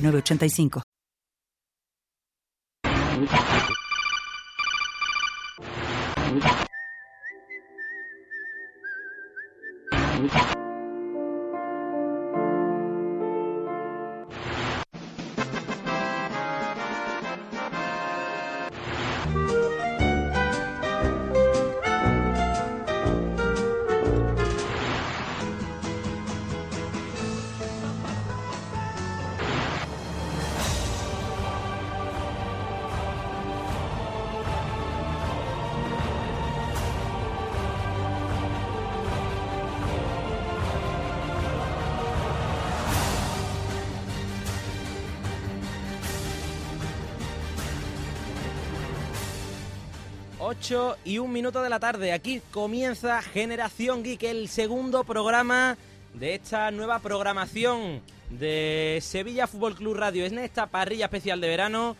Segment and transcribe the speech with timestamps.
[0.00, 0.82] 8985.
[50.70, 50.98] 985.
[51.04, 52.12] y un minuto de la tarde.
[52.12, 55.78] Aquí comienza Generación Geek, el segundo programa
[56.14, 60.24] de esta nueva programación de Sevilla Fútbol Club Radio.
[60.26, 61.96] Es en esta parrilla especial de verano.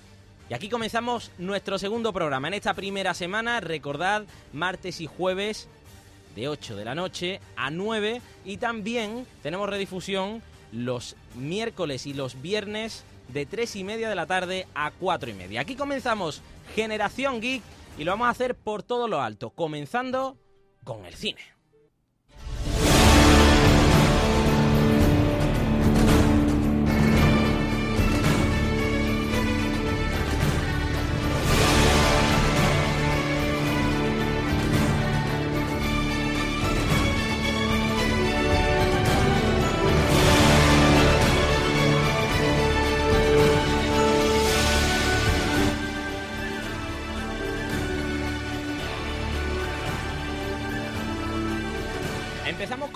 [0.50, 2.48] Y aquí comenzamos nuestro segundo programa.
[2.48, 5.68] En esta primera semana, recordad, martes y jueves
[6.36, 8.20] de 8 de la noche a 9.
[8.44, 14.26] Y también tenemos redifusión los miércoles y los viernes de 3 y media de la
[14.26, 15.60] tarde a 4 y media.
[15.62, 16.42] Aquí comenzamos
[16.74, 17.62] Generación Geek
[17.98, 20.38] y lo vamos a hacer por todo lo alto, comenzando
[20.84, 21.40] con el cine.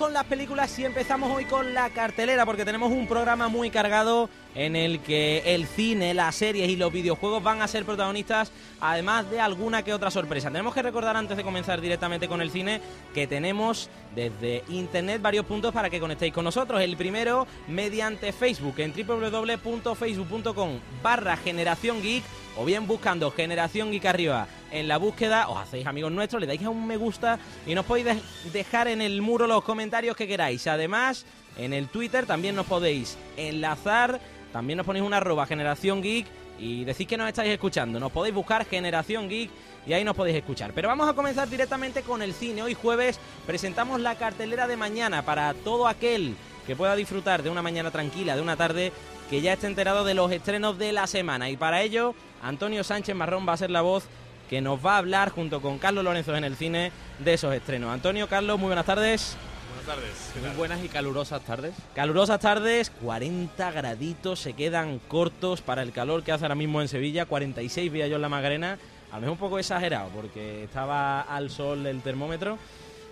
[0.02, 4.28] Con las películas y empezamos hoy con la cartelera porque tenemos un programa muy cargado
[4.52, 9.30] en el que el cine, las series y los videojuegos van a ser protagonistas, además
[9.30, 10.50] de alguna que otra sorpresa.
[10.50, 12.80] Tenemos que recordar antes de comenzar directamente con el cine
[13.14, 16.80] que tenemos desde internet varios puntos para que conectéis con nosotros.
[16.80, 22.24] El primero mediante Facebook en www.facebook.com barra generación geek
[22.56, 26.62] o bien buscando Generación Geek arriba en la búsqueda, os hacéis amigos nuestros, le dais
[26.62, 30.66] a un me gusta y nos podéis dejar en el muro los comentarios que queráis.
[30.66, 34.20] Además, en el Twitter también nos podéis enlazar,
[34.52, 36.26] también nos ponéis una arroba Generación Geek
[36.58, 37.98] y decís que nos estáis escuchando.
[37.98, 39.50] Nos podéis buscar Generación Geek
[39.86, 40.72] y ahí nos podéis escuchar.
[40.74, 42.62] Pero vamos a comenzar directamente con el cine.
[42.62, 47.62] Hoy jueves presentamos la cartelera de mañana para todo aquel que pueda disfrutar de una
[47.62, 48.92] mañana tranquila, de una tarde
[49.28, 51.50] que ya esté enterado de los estrenos de la semana.
[51.50, 54.04] Y para ello, Antonio Sánchez Marrón va a ser la voz
[54.48, 57.90] que nos va a hablar junto con Carlos Lorenzo en el cine de esos estrenos.
[57.90, 59.36] Antonio, Carlos, muy buenas tardes.
[59.70, 60.46] Buenas tardes.
[60.46, 61.74] Muy buenas y calurosas tardes.
[61.94, 66.88] Calurosas tardes, 40 graditos, se quedan cortos para el calor que hace ahora mismo en
[66.88, 68.78] Sevilla, 46 vía yo en la Magrena,
[69.12, 72.58] a lo mejor un poco exagerado porque estaba al sol el termómetro,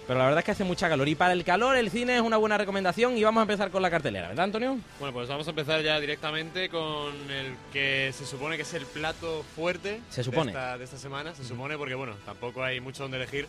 [0.06, 1.06] pero la verdad es que hace mucha calor.
[1.06, 3.16] Y para el calor, el cine es una buena recomendación.
[3.16, 4.78] Y vamos a empezar con la cartelera, ¿verdad, Antonio?
[4.98, 8.86] Bueno, pues vamos a empezar ya directamente con el que se supone que es el
[8.86, 10.52] plato fuerte ¿Se supone?
[10.52, 11.34] De, esta, semana.
[11.34, 13.46] Se supone porque, bueno, tampoco hay mucho donde elegir.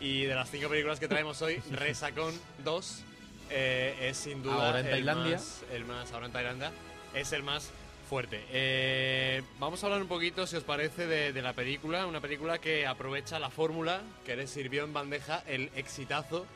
[0.00, 2.34] Y de las cinco películas que traemos hoy, Resacón
[2.64, 3.04] 2
[3.50, 4.66] eh, es sin duda.
[4.66, 5.40] Ahora en Tailandia.
[5.72, 6.72] el más, ahora en Tailandia.
[7.14, 7.70] Es el más
[8.04, 8.44] fuerte.
[8.50, 12.06] Eh, vamos a hablar un poquito, si os parece, de, la película.
[12.06, 16.46] Una película que aprovecha la fórmula que le sirvió en bandeja el exitazo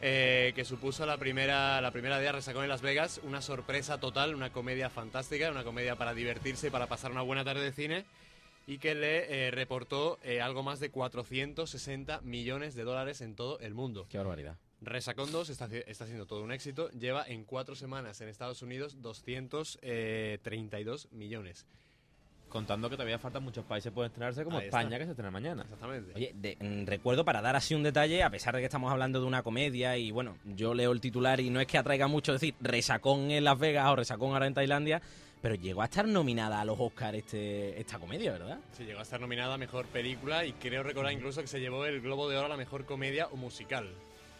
[0.00, 3.20] eh, que supuso la primera, la primera día resacón en Las Vegas.
[3.24, 7.44] Una sorpresa total, una comedia fantástica, una comedia para divertirse y para pasar una buena
[7.44, 8.04] tarde de cine.
[8.66, 13.72] Y que le eh, reportó algo más de 460 millones de dólares en todo el
[13.72, 14.06] mundo.
[14.10, 14.58] Qué barbaridad.
[14.80, 16.88] Resacón 2 está, está siendo todo un éxito.
[16.90, 21.66] Lleva en cuatro semanas en Estados Unidos 232 eh, millones.
[22.48, 25.64] Contando que todavía faltan muchos países por estrenarse, como España, que se estrena mañana.
[25.64, 26.12] Exactamente.
[26.14, 29.26] Oye, mm, recuerdo para dar así un detalle, a pesar de que estamos hablando de
[29.26, 32.54] una comedia, y bueno, yo leo el titular y no es que atraiga mucho decir
[32.60, 35.02] resacón en Las Vegas o resacón ahora en Tailandia,
[35.42, 38.58] pero llegó a estar nominada a los Oscars este, esta comedia, ¿verdad?
[38.72, 41.84] Sí, llegó a estar nominada a mejor película y creo recordar incluso que se llevó
[41.84, 43.94] el Globo de Oro a la mejor comedia o musical.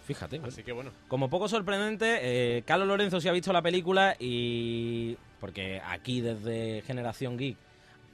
[0.08, 0.40] Fíjate.
[0.42, 0.90] Así que bueno.
[1.06, 5.18] Como poco sorprendente, eh, Carlos Lorenzo se ha visto la película y...
[5.38, 7.58] Porque aquí desde Generación Geek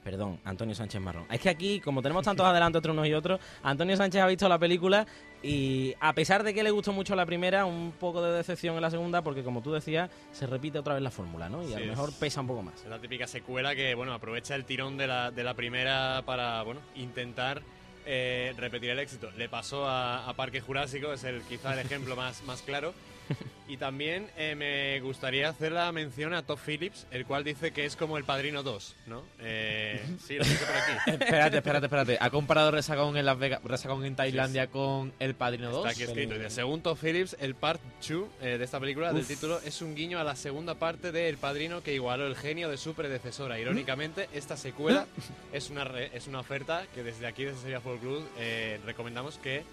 [0.03, 1.25] Perdón, Antonio Sánchez Marrón.
[1.31, 4.49] Es que aquí, como tenemos tantos adelantos entre unos y otros, Antonio Sánchez ha visto
[4.49, 5.07] la película
[5.43, 8.83] y a pesar de que le gustó mucho la primera, un poco de decepción en
[8.83, 11.67] la segunda, porque como tú decías, se repite otra vez la fórmula, ¿no?
[11.67, 12.83] Y a lo mejor pesa un poco más.
[12.83, 16.63] Es la típica secuela que, bueno, aprovecha el tirón de la, de la primera para,
[16.65, 17.63] bueno, intentar
[18.07, 19.31] eh, repetir el éxito.
[19.37, 22.95] Le pasó a, a, Parque Jurásico, es el quizá el ejemplo más, más claro.
[23.67, 27.87] Y también eh, me gustaría hacer la mención a Todd Phillips, el cual dice que
[27.87, 29.25] es como el Padrino 2, ¿no?
[29.41, 30.93] Eh, sí, lo dice por aquí.
[31.25, 32.19] espérate, espérate, espérate.
[32.21, 35.79] ¿Ha comparado Resacón en Las Vegas, Resacón en Tailandia con el Padrino 2?
[35.79, 36.35] Está aquí escrito.
[36.35, 39.17] Dice, según Todd Phillips, el part 2 eh, de esta película, Uf.
[39.17, 42.37] del título, es un guiño a la segunda parte de El Padrino que igualó el
[42.37, 43.59] genio de su predecesora.
[43.59, 45.07] Irónicamente, esta secuela
[45.55, 49.39] es una, re, es una oferta que desde aquí, desde Sería Full Club, eh, recomendamos
[49.39, 49.65] que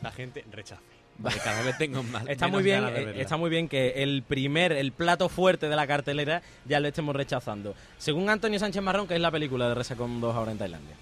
[0.00, 0.95] la gente rechace.
[1.18, 2.26] Vale, cada vez tengo más.
[2.28, 2.84] Está muy bien,
[3.16, 7.16] está muy bien que el primer, el plato fuerte de la cartelera ya lo estemos
[7.16, 7.74] rechazando.
[7.98, 10.94] Según Antonio Sánchez Marrón, que es la película de Resacón 2 ahora en Tailandia.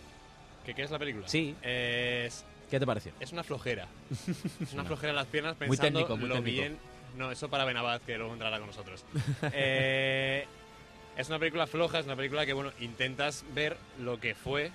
[0.64, 1.28] ¿Qué, ¿Qué, es la película?
[1.28, 1.54] Sí.
[1.62, 3.12] Es, ¿Qué te pareció?
[3.20, 3.86] Es una flojera.
[4.62, 6.62] es una flojera en las piernas pensando muy técnico, muy lo técnico.
[6.62, 6.78] bien.
[7.16, 9.04] No, eso para Benabad, que luego entrará con nosotros.
[9.52, 10.46] eh,
[11.16, 14.72] es una película floja, es una película que, bueno, intentas ver lo que fue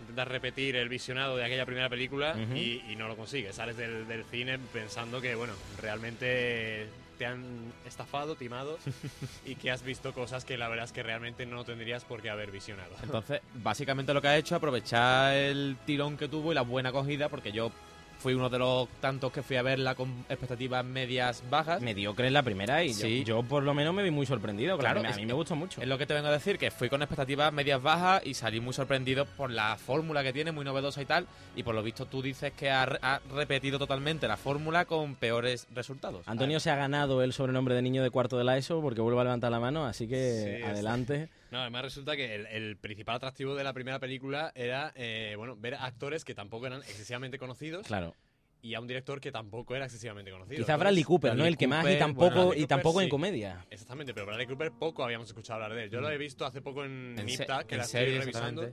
[0.00, 2.56] intentas repetir el visionado de aquella primera película uh -huh.
[2.56, 3.56] y, y, no lo consigues.
[3.56, 6.88] Sales del, del, cine pensando que, bueno, realmente
[7.18, 7.44] te han
[7.86, 8.78] estafado, timado
[9.44, 12.30] y que has visto cosas que la verdad es que realmente no tendrías por qué
[12.30, 12.94] haber visionado.
[13.02, 16.88] Entonces, básicamente lo que ha hecho es aprovechar el tirón que tuvo y la buena
[16.88, 17.72] acogida, porque yo
[18.20, 21.80] fui uno de los tantos que fui a verla con expectativas medias bajas.
[21.80, 23.24] Mediocre en la primera y sí.
[23.24, 24.78] yo, yo, por lo menos me vi muy sorprendido.
[24.78, 25.80] Claro, a mí me gustó mucho.
[25.80, 28.60] Es lo que te vengo a decir, que fui con expectativas medias bajas y salí
[28.60, 31.26] muy sorprendido por la fórmula que tiene, muy novedosa y tal.
[31.56, 35.66] Y por lo visto tú dices que ha, ha repetido totalmente la fórmula con peores
[35.74, 36.28] resultados.
[36.28, 39.20] Antonio se ha ganado el sobrenombre de niño de cuarto de la ESO porque vuelve
[39.20, 41.28] a levantar la mano, así que sí, adelante.
[41.50, 45.56] No, además resulta que el, el, principal atractivo de la primera película era, eh, bueno,
[45.56, 47.86] ver actores que tampoco eran excesivamente conocidos.
[47.86, 48.14] Claro
[48.62, 50.58] y a un director que tampoco era excesivamente conocido.
[50.58, 51.48] Quizá Bradley Cooper, Bradley ¿no?
[51.48, 53.04] El que Cooper, más y tampoco, bueno, y tampoco sí.
[53.04, 53.66] en comedia.
[53.70, 55.90] Exactamente, pero Bradley Cooper poco habíamos escuchado hablar de él.
[55.90, 56.02] Yo Mm.
[56.02, 58.70] lo he visto hace poco en, en Nipta, que en la serie, estoy revisando.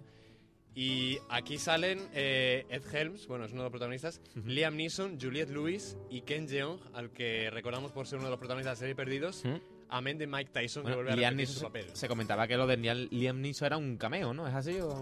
[0.75, 4.45] Y aquí salen eh, Ed Helms, bueno, es uno de los protagonistas, uh -huh.
[4.45, 8.39] Liam Neeson, Juliette Lewis y Ken Jeong, al que recordamos por ser uno de los
[8.39, 9.43] protagonistas de la serie Perdidos.
[9.43, 9.76] ¿Mm?
[9.89, 11.85] Amén de Mike Tyson, bueno, que vuelve a Liam repetir su Neeson, papel.
[11.93, 12.77] Se comentaba que lo de
[13.11, 14.47] Liam Neeson era un cameo, ¿no?
[14.47, 15.01] ¿Es así o...?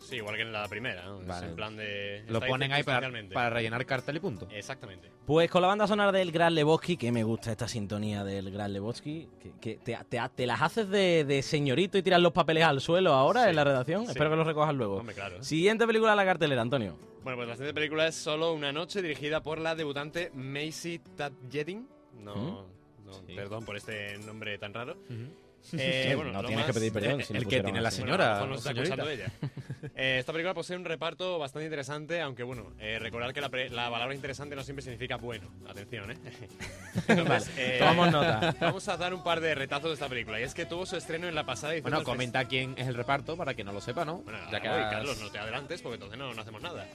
[0.00, 1.20] Sí, igual que en la primera, ¿no?
[1.20, 1.46] Vale.
[1.46, 2.24] Es en plan de...
[2.28, 4.46] Lo ponen ahí para, para rellenar cartel y punto.
[4.50, 5.10] Exactamente.
[5.24, 8.74] Pues con la banda sonora del Gran Lebowski, que me gusta esta sintonía del Gran
[8.74, 12.64] Lebowski, que, que te, te, te, las haces de, de, señorito y tiras los papeles
[12.64, 14.04] al suelo ahora Sí, en la redacción.
[14.04, 14.10] sí.
[14.10, 14.96] Espero que los recojas luego.
[14.96, 15.42] Hombre, claro.
[15.42, 16.98] Siguiente película de la cartelera, Antonio.
[17.22, 21.88] Bueno, pues la siguiente película es Solo una noche, dirigida por la debutante Macy Tadjedin.
[22.22, 22.56] No, ¿Mm?
[23.04, 23.34] No Sí.
[23.34, 24.92] perdón por este nombre tan raro.
[25.08, 25.44] Ujú.
[25.78, 27.20] Eh, Sí, bueno, no tienes más- que pedir perdón.
[27.20, 28.38] el- si el que tiene la señora.
[28.40, 29.10] Bueno, está señorita.
[29.12, 29.32] ella.
[29.96, 33.90] Eh, esta película posee un reparto bastante interesante, aunque bueno, eh, recordar que la, la
[33.90, 35.46] palabra interesante no siempre significa bueno.
[35.68, 36.16] Atención, ¿eh?
[37.08, 38.56] Entonces, eh, Tomamos nota.
[38.60, 40.40] Vamos a dar un par de retazos de esta película.
[40.40, 42.94] Y es que tuvo su estreno en la pasada edición Bueno, comenta quién es el
[42.94, 44.18] reparto para que no lo sepa, ¿no?
[44.22, 46.86] Bueno, Ya que voy, has- Carlos, no te adelantes porque entonces no, no hacemos nada.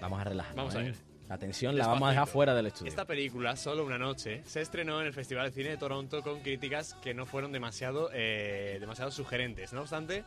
[0.00, 0.54] Vamos a relajar.
[0.56, 0.84] Vamos a ¿eh?
[0.84, 0.94] ver.
[1.30, 2.90] La tensión la vamos a dejar fuera del estudio.
[2.90, 6.40] Esta película, Solo una noche, se estrenó en el Festival de Cine de Toronto con
[6.40, 9.72] críticas que no fueron demasiado, eh, demasiado sugerentes.
[9.72, 10.24] No obstante,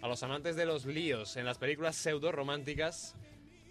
[0.00, 3.14] a los amantes de los líos en las películas pseudo románticas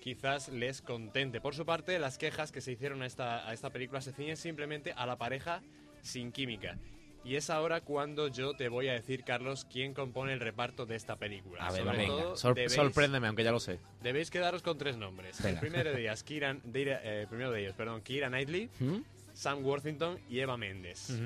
[0.04, 1.42] quizás les contente.
[1.42, 4.38] Por su parte, las quejas que se hicieron a esta, a esta película se ciñen
[4.38, 5.64] simplemente a la pareja
[6.04, 6.78] sin química.
[7.24, 10.96] Y es ahora cuando yo te voy a decir, Carlos, quién compone el reparto de
[10.96, 11.68] esta película.
[11.68, 13.80] A ver, Sobre venga, todo, sor- debéis- sorpréndeme, aunque ya lo sé.
[14.02, 15.38] Debéis quedaros con tres nombres.
[15.44, 15.60] Venga.
[15.60, 18.98] El primero de ellos, Kieran, de- eh, primero de ellos, perdón, Keira Knightley, ¿Mm?
[19.34, 21.20] Sam Worthington y Eva Méndez.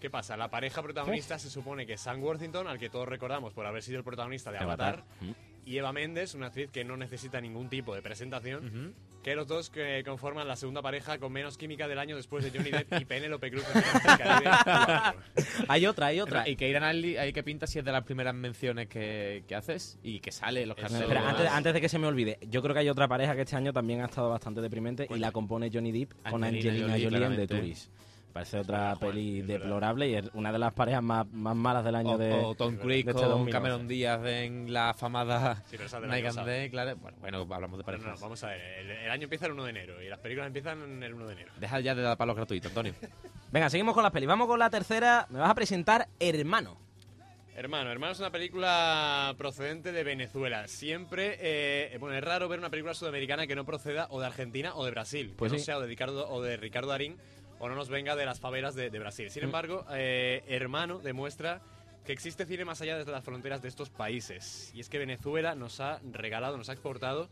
[0.00, 0.36] ¿Qué pasa?
[0.36, 3.82] La pareja protagonista se supone que es Sam Worthington, al que todos recordamos por haber
[3.82, 5.04] sido el protagonista de Avatar, Avatar.
[5.22, 5.30] ¿Mm?
[5.68, 9.68] Y Eva Méndez, una actriz que no necesita ningún tipo de presentación, que los dos
[9.68, 13.04] que conforman la segunda pareja con menos química del año después de Johnny Depp y
[13.04, 15.64] Penélope Cruz en Piratas del Caribe 4.
[15.68, 16.48] Hay otra, hay otra.
[16.48, 19.54] Y que Irán Ali, ahí que pinta si es de las primeras menciones que, que
[19.54, 21.10] haces y que sale en los carteles.
[21.10, 23.56] Antes, antes de que se me olvide, yo creo que hay otra pareja que este
[23.56, 27.04] año también ha estado bastante deprimente y la compone Johnny Depp con Angelina Angelina Jolie,
[27.04, 27.46] Jolie, en The.
[27.46, 27.92] Tourist.
[28.38, 32.12] Parece otra peli deplorable y es una de las parejas más, más malas del año
[32.12, 32.32] o, de.
[32.32, 33.50] o Tom Cruise de este con 2011.
[33.50, 36.46] Cameron Díaz en la famada Sí, pero esa del Night and.
[36.46, 36.96] Day, claro.
[36.98, 38.20] Bueno, bueno, hablamos de No, no, parejas.
[38.20, 38.60] vamos a ver.
[38.60, 41.32] El, el año empieza el 1 de enero y las películas empiezan el 1 de
[41.32, 41.52] enero.
[41.58, 42.94] Deja ya de dar palos gratuitos, Antonio.
[43.50, 44.28] Venga, seguimos con las pelis.
[44.28, 45.26] Vamos con la tercera.
[45.30, 46.78] Me vas a presentar Hermano.
[47.56, 50.68] Hermano, Hermano es una película procedente de Venezuela.
[50.68, 54.76] Siempre, eh, bueno, es raro ver una película sudamericana que no proceda o de Argentina
[54.76, 55.34] o de Brasil.
[55.36, 57.16] Pues que no sea o de Ricardo o de Ricardo Darín
[57.58, 59.30] o no nos venga de las favelas de, Brasil.
[59.30, 61.60] Sin embargo, eh, Hermano demuestra
[62.04, 64.72] que existe cine más allá de las fronteras de estos países.
[64.74, 67.28] Y es que Venezuela nos ha regalado, nos ha exportado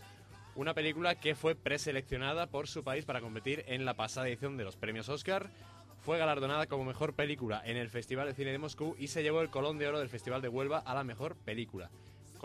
[0.54, 4.64] una película que fue preseleccionada por su país para competir en la pasada edición de
[4.64, 5.50] los premios Oscar.
[5.98, 9.40] Fue galardonada como mejor película en el Festival de Cine de Moscú y se llevó
[9.40, 11.90] el Colón de Oro del Festival de Huelva a la mejor película.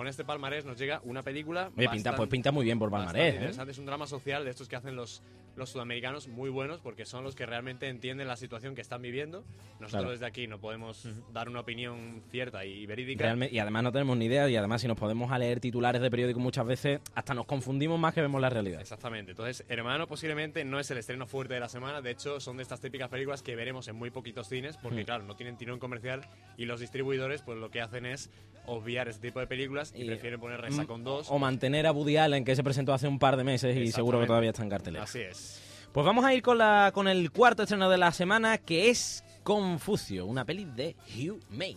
[0.02, 1.66] Con este palmarés nos llega una película.
[1.78, 3.36] Oye, pinta, bastante- pues pinta muy bien por Palmarés.
[3.36, 3.52] ¿eh?
[3.70, 5.22] Es un drama social de estos que hacen los,
[5.56, 9.44] los sudamericanos muy buenos porque son los que realmente entienden la situación que están viviendo.
[9.74, 10.10] Nosotros Claro.
[10.10, 13.36] desde aquí no podemos dar una opinión cierta y verídica.
[13.52, 16.10] Y además no tenemos ni idea y además si nos podemos a leer titulares de
[16.10, 18.82] periódico muchas veces hasta nos confundimos más que vemos la realidad.
[18.82, 19.34] Exactamente.
[19.34, 22.02] Entonces, Hermano posiblemente no es el estreno fuerte de la semana.
[22.02, 25.06] De hecho, son de estas típicas películas que veremos en muy poquitos cines porque, Mm.
[25.06, 26.22] claro, no tienen tirón comercial
[26.58, 28.32] y los distribuidores pues lo que hacen es
[28.66, 31.28] obviar este tipo de películas y, Y- prefieren poner Reza con dos.
[31.30, 34.20] O mantener a Woody Allen que se presentó hace un par de meses y seguro
[34.20, 35.04] que todavía está en cartelera.
[35.04, 35.62] Así es.
[35.92, 39.24] Pues vamos a ir con, la, con el cuarto estreno de la semana que es
[39.44, 41.76] Confucio, una peli de Hugh May.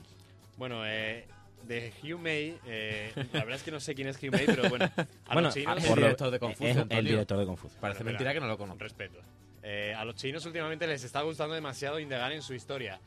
[0.56, 1.26] Bueno, eh,
[1.66, 4.68] de Hugh May, eh, la verdad es que no sé quién es Hugh May, pero
[4.68, 5.84] bueno, a Bueno, los chinos...
[5.84, 7.80] el director de Confucio, es el director de Confucio.
[7.80, 8.78] Parece Bueno, mentira que no lo conozco.
[8.84, 9.18] Respeto.
[9.62, 13.00] Eh, a los chinos últimamente les está gustando demasiado indagar en su historia.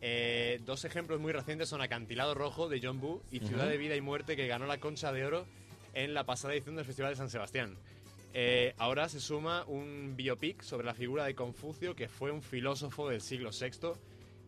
[0.00, 3.96] Eh, dos ejemplos muy recientes son Acantilado Rojo de John Boo y Ciudad de Vida
[3.96, 5.46] y Muerte que ganó la Concha de Oro
[5.94, 7.76] en la pasada edición del Festival de San Sebastián.
[8.34, 13.08] Eh, ahora se suma un biopic sobre la figura de Confucio que fue un filósofo
[13.08, 13.92] del siglo VI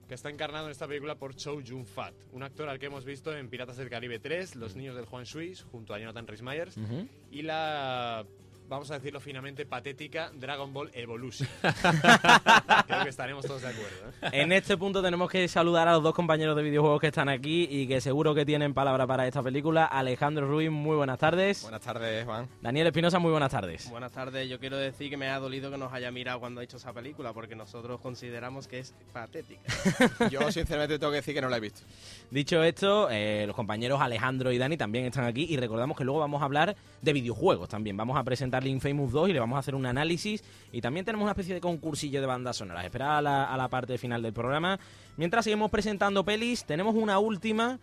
[0.09, 3.37] que está encarnado en esta película por Chow Yun-fat, un actor al que hemos visto
[3.37, 6.77] en Piratas del Caribe 3, Los Niños del Juan Shui junto a Jonathan Rhys Meyers
[6.77, 7.09] Ujú.
[7.33, 8.25] y la,
[8.69, 11.49] vamos a decirlo finamente, patética Dragon Ball Evolution.
[12.87, 14.11] Creo que estaremos todos de acuerdo.
[14.23, 14.31] ¿eh?
[14.33, 17.69] En este punto tenemos que saludar a los dos compañeros de videojuegos que están aquí
[17.71, 19.85] y que seguro que tienen palabra para esta película.
[19.85, 21.63] Alejandro Ruiz, muy buenas tardes.
[21.63, 22.49] Buenas tardes, Juan.
[22.61, 23.89] Daniel Espinosa, muy buenas tardes.
[23.91, 26.65] Buenas tardes, yo quiero decir que me ha dolido que nos haya mirado cuando ha
[26.65, 29.63] hecho esa película, porque nosotros consideramos que es patética.
[30.31, 31.83] Yo sinceramente tengo que decir que no la he visto.
[32.31, 36.21] Dicho esto, eh, los compañeros Alejandro y Dani también están aquí y recordamos que luego
[36.21, 37.97] vamos a hablar de videojuegos también.
[37.97, 38.25] Vamos a
[38.61, 41.55] presentarle Infamous 2 y le vamos a hacer un análisis y también tenemos una especie
[41.55, 42.85] de concursillo de bandas sonoras.
[42.85, 44.79] Esperad a la, a la parte final del programa.
[45.17, 47.79] Mientras seguimos presentando pelis, tenemos una última,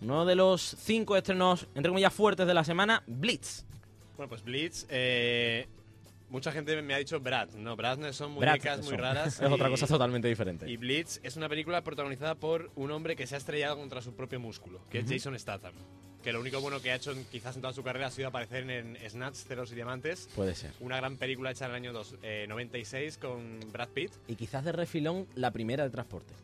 [0.00, 3.64] uno de los cinco estrenos, entre comillas, fuertes de la semana, Blitz.
[4.16, 5.66] Bueno, pues Blitz, eh,
[6.28, 7.50] mucha gente me ha dicho Brad.
[7.50, 9.40] No, Brad no son Brad, muñecas muy son- raras.
[9.40, 10.70] Es otra y- cosa totalmente diferente.
[10.70, 14.14] Y Blitz es una película protagonizada por un hombre que se ha estrellado contra su
[14.14, 15.72] propio músculo, que es Jason Statham.
[16.22, 18.28] Que lo único bueno que ha hecho en- quizás en toda su carrera ha sido
[18.28, 20.72] aparecer en Snatch, Ceros y Diamantes, Puede ser.
[20.80, 24.12] una gran película hecha en el año dos- eh, 96 con Brad Pitt.
[24.28, 26.34] Y quizás de refilón la primera de transporte.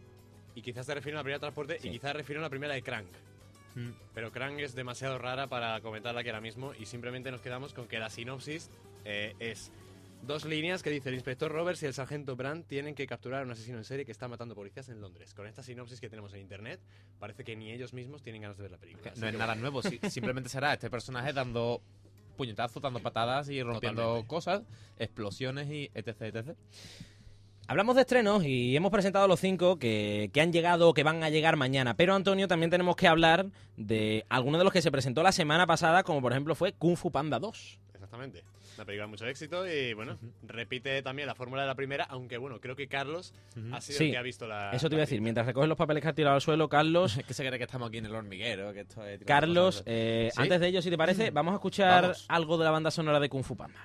[0.55, 1.89] Y quizás te refiero a la primera de transporte Sí.
[1.89, 3.07] y quizás te refiero a la primera de Crank.
[3.75, 3.91] Mm.
[4.15, 7.87] Pero Crank es demasiado rara para comentarla aquí ahora mismo y simplemente nos quedamos con
[7.87, 8.71] que la sinopsis
[9.05, 9.71] eh, es
[10.27, 13.45] dos líneas que dice el inspector Roberts y el sargento Brandt tienen que capturar a
[13.45, 15.35] un asesino en serie que está matando policías en Londres.
[15.35, 16.81] Con esta sinopsis que tenemos en internet
[17.19, 19.13] parece que ni ellos mismos tienen ganas de ver la película.
[19.17, 19.71] No es que nada bueno.
[19.71, 21.81] nuevo, simplemente será este personaje dando
[22.37, 24.29] puñetazos, dando patadas y rompiendo Totalmente.
[24.29, 24.63] cosas,
[24.99, 26.57] explosiones y etc, etc.
[27.69, 31.25] Hablamos de estrenos y hemos presentado los cinco que, que han llegado o que van
[31.25, 31.97] a llegar mañana.
[31.97, 35.67] Pero, Antonio, también tenemos que hablar de algunos de los que se presentó la semana
[35.67, 37.81] pasada, como por ejemplo fue Kung Fu Panda 2.
[37.95, 38.45] Exactamente.
[38.77, 42.37] Una película de mucho éxito y bueno, repite también la fórmula de la primera, aunque
[42.37, 43.33] bueno, creo que Carlos
[43.73, 44.71] ha sido Sí, el que ha visto la.
[44.73, 46.69] Eso te iba la a decir, mientras recoges los papeles que has tirado al suelo,
[46.69, 49.25] Carlos, que se cree que estamos aquí en el hormiguero, que esto es...
[49.25, 50.43] Carlos, eh, ¿Sí?
[50.43, 52.27] antes de ello, si te parece, vamos a escuchar Vamos.
[52.29, 53.81] algo de la banda sonora de Kung Fu Panda.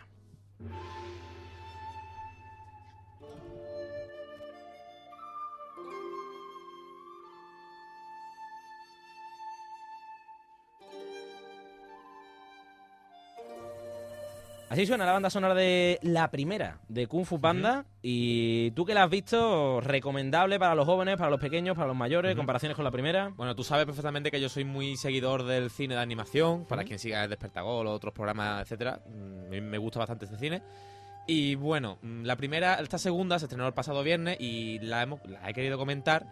[14.71, 17.83] Así suena la banda sonora de la primera de Kung Fu Panda.
[18.01, 21.95] Y tú que la has visto, recomendable para los jóvenes, para los pequeños, para los
[21.97, 23.33] mayores, comparaciones con la primera.
[23.35, 26.99] Bueno, tú sabes perfectamente que yo soy muy seguidor del cine de animación, para quien
[26.99, 29.01] siga el Despertagol o otros programas, etcétera.
[29.09, 30.61] mm, me gusta bastante este cine.
[31.27, 35.19] Y bueno, mm, la primera, esta segunda se estrenó el pasado viernes y la, hemos,
[35.25, 36.27] la he querido comentar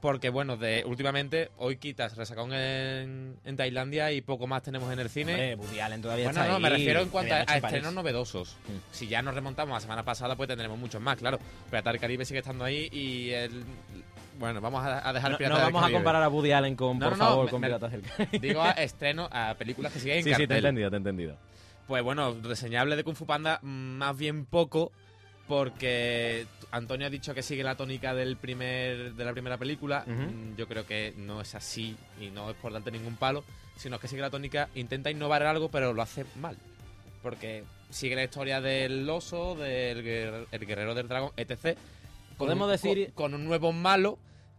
[0.00, 4.98] porque, bueno, de últimamente hoy quitas resacón en, en Tailandia y poco más tenemos en
[5.00, 5.32] el cine.
[5.32, 8.56] Hombre, Woody Allen todavía Bueno, está no, me refiero en cuanto a, estrenos novedosos.
[8.68, 8.92] Mm.
[8.92, 11.38] Si ya nos remontamos a la semana pasada, pues tendremos muchos más, claro.
[11.70, 13.64] Pirata del Caribe sigue estando ahí y el...
[14.38, 16.76] Bueno, vamos a, a dejar No, Pirata no del vamos a comparar a Woody Allen
[16.76, 18.38] con, No, por no, favor, me- con Piratas del Caribe.
[18.38, 20.98] Digo a estreno, a películas que siguen en Sí, sí, te he entendido, te he
[20.98, 21.36] entendido.
[21.88, 24.92] Pues bueno, reseñable de Kung Fu Panda, mm, más bien poco,
[25.48, 30.04] porque Antonio ha dicho que sigue la tónica del primer de la primera película.
[30.06, 33.42] Mm, Yo creo que no es así y no es por darte ningún palo,
[33.76, 36.56] sino que sigue la tónica, intenta innovar algo, pero lo hace mal.
[37.22, 41.76] Porque sigue la historia del oso, del guer- el guerrero del dragón, etc.
[42.36, 44.18] Podemos decir- con, con un nuevo malo,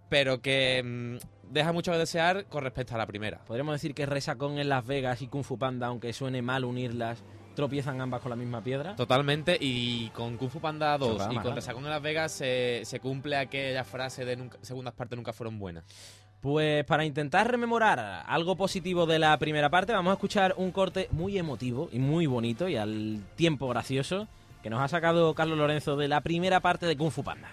[0.10, 1.18] pero que mm,
[1.54, 3.40] deja mucho que desear con respecto a la primera.
[3.46, 7.20] Podríamos decir que Resacón en Las Vegas y Kung Fu Panda, aunque suene mal unirlas,
[7.60, 8.96] tropiezan ambas con la misma piedra.
[8.96, 11.56] Totalmente, y con Kung Fu Panda 2 programa, y con.
[11.56, 15.60] Resacón en Las Vegas se, se cumple aquella frase de nunca- segundas partes nunca fueron
[15.60, 15.84] buenas.
[16.42, 21.10] Pues para intentar rememorar algo positivo de la primera parte, vamos a escuchar un corte
[21.12, 24.28] muy emotivo y muy bonito y al tiempo gracioso
[24.64, 27.50] que nos ha sacado Carlos Lorenzo de la primera parte de Kung Fu Panda.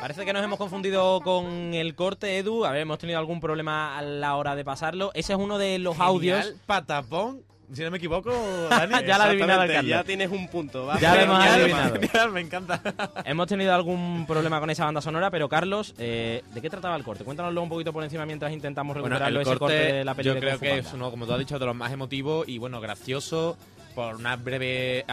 [0.00, 2.64] Parece que nos hemos confundido con el corte, Edu.
[2.64, 5.10] A ver, hemos tenido algún problema a la hora de pasarlo.
[5.14, 6.38] Ese es uno de los audios.
[6.38, 8.30] Genial, patapón, si no me equivoco,
[8.70, 8.94] Dani.
[9.06, 9.84] Ya la adivinado Carlos.
[9.86, 10.86] Ya tienes un punto.
[10.86, 11.00] va.
[11.00, 11.94] Ya lo hemos adivinado.
[12.00, 12.80] genial, me encanta.
[13.24, 17.02] Hemos tenido algún problema con esa banda sonora, pero Carlos, eh, ¿de qué trataba el
[17.02, 17.24] corte?
[17.24, 20.14] Cuéntanoslo un poquito por encima mientras intentamos Bueno, recuperarlo el ese corte corte, de la
[20.14, 20.40] película.
[20.40, 22.80] yo creo que es uno, como tú has dicho, de los más emotivos y bueno,
[22.80, 23.58] gracioso
[23.94, 25.04] por una breve,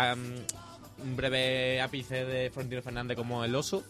[1.04, 3.84] un breve ápice de Florentino Fernández como el oso.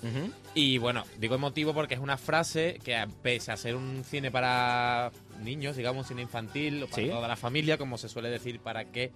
[0.54, 5.12] Y bueno, digo emotivo porque es una frase que pese a ser un cine para
[5.42, 7.10] niños, digamos, cine infantil, o para Sí.
[7.10, 9.12] toda la familia, como se suele decir, para que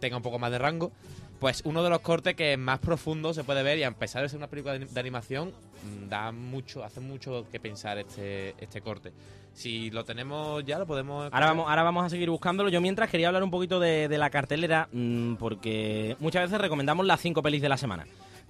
[0.00, 0.92] tenga un poco más de rango,
[1.38, 4.28] pues uno de los cortes que más profundo se puede ver y a pesar de
[4.28, 9.12] ser una película de, animación, mm, da mucho, hace mucho que pensar este, este corte.
[9.52, 11.32] Si lo tenemos ya, lo podemos...
[11.32, 12.68] Ahora vamos, ahora vamos a seguir buscándolo.
[12.68, 17.06] Yo mientras quería hablar un poquito de, de la cartelera, mm, porque muchas veces recomendamos
[17.06, 18.06] las cinco pelis de la semana.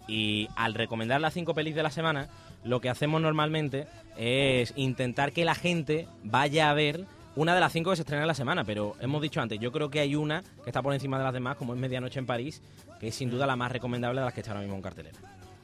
[0.09, 2.29] Y al recomendar las cinco pelis de la semana,
[2.65, 7.73] lo que hacemos normalmente es intentar que la gente vaya a ver una de las
[7.73, 8.65] cinco que se estrena en la semana.
[8.65, 11.33] Pero hemos dicho antes, yo creo que hay una que está por encima de las
[11.33, 12.63] demás, como es Medianoche en París,
[12.99, 15.19] que es sin duda la más recomendable de las que está ahora mismo en cartelera.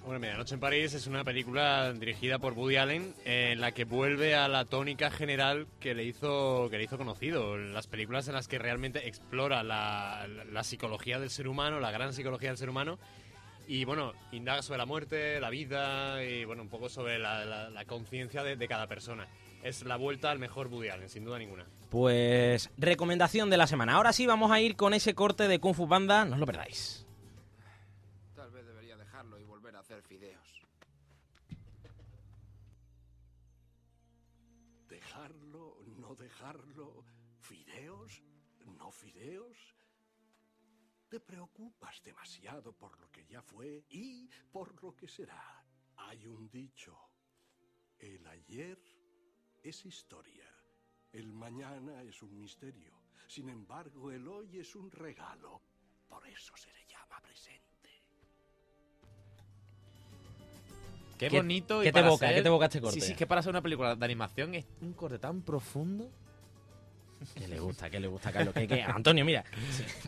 [0.05, 4.35] Bueno, Medianoche en París es una película dirigida por Woody Allen en la que vuelve
[4.35, 7.57] a la tónica general que le hizo, que le hizo conocido.
[7.57, 10.27] Las películas en las que realmente explora la,
[10.65, 12.99] psicología del ser humano, la gran psicología del ser humano.
[13.69, 18.43] Y bueno, indaga sobre la muerte, la vida y bueno, un poco sobre la, conciencia
[18.43, 19.29] de cada persona.
[19.63, 21.65] Es la vuelta al mejor Woody Allen, sin duda ninguna.
[21.89, 23.95] Pues recomendación de la semana.
[23.95, 26.47] Ahora sí vamos a ir con ese corte de Kung Fu Panda, no os lo
[26.47, 27.07] perdáis.
[28.35, 30.63] Tal vez debería dejarlo y volver a hacer fideos.
[34.89, 37.05] Dejarlo, no dejarlo,
[37.39, 38.21] fideos,
[38.67, 39.57] no fideos.
[41.09, 45.65] Te preocupas demasiado por lo que ya fue y por lo que será.
[45.99, 46.99] Hay un dicho,
[47.99, 48.92] el ayer
[49.63, 50.45] es historia,
[51.13, 52.93] el mañana es un misterio.
[53.29, 55.61] Sin embargo, el hoy es un regalo.
[56.09, 57.63] Por eso se le llama presente.
[61.19, 61.83] Qué, ¿Qué- bonito.
[61.83, 62.27] y qué te evoca?
[62.27, 63.01] ser- ¿Qué te evoca este corte?
[63.01, 66.11] Sí, sí, que para ser una película de animación es un corte tan profundo.
[67.35, 68.55] Que le gusta, que le gusta, Carlos.
[68.55, 69.45] Que, que- Antonio, mira,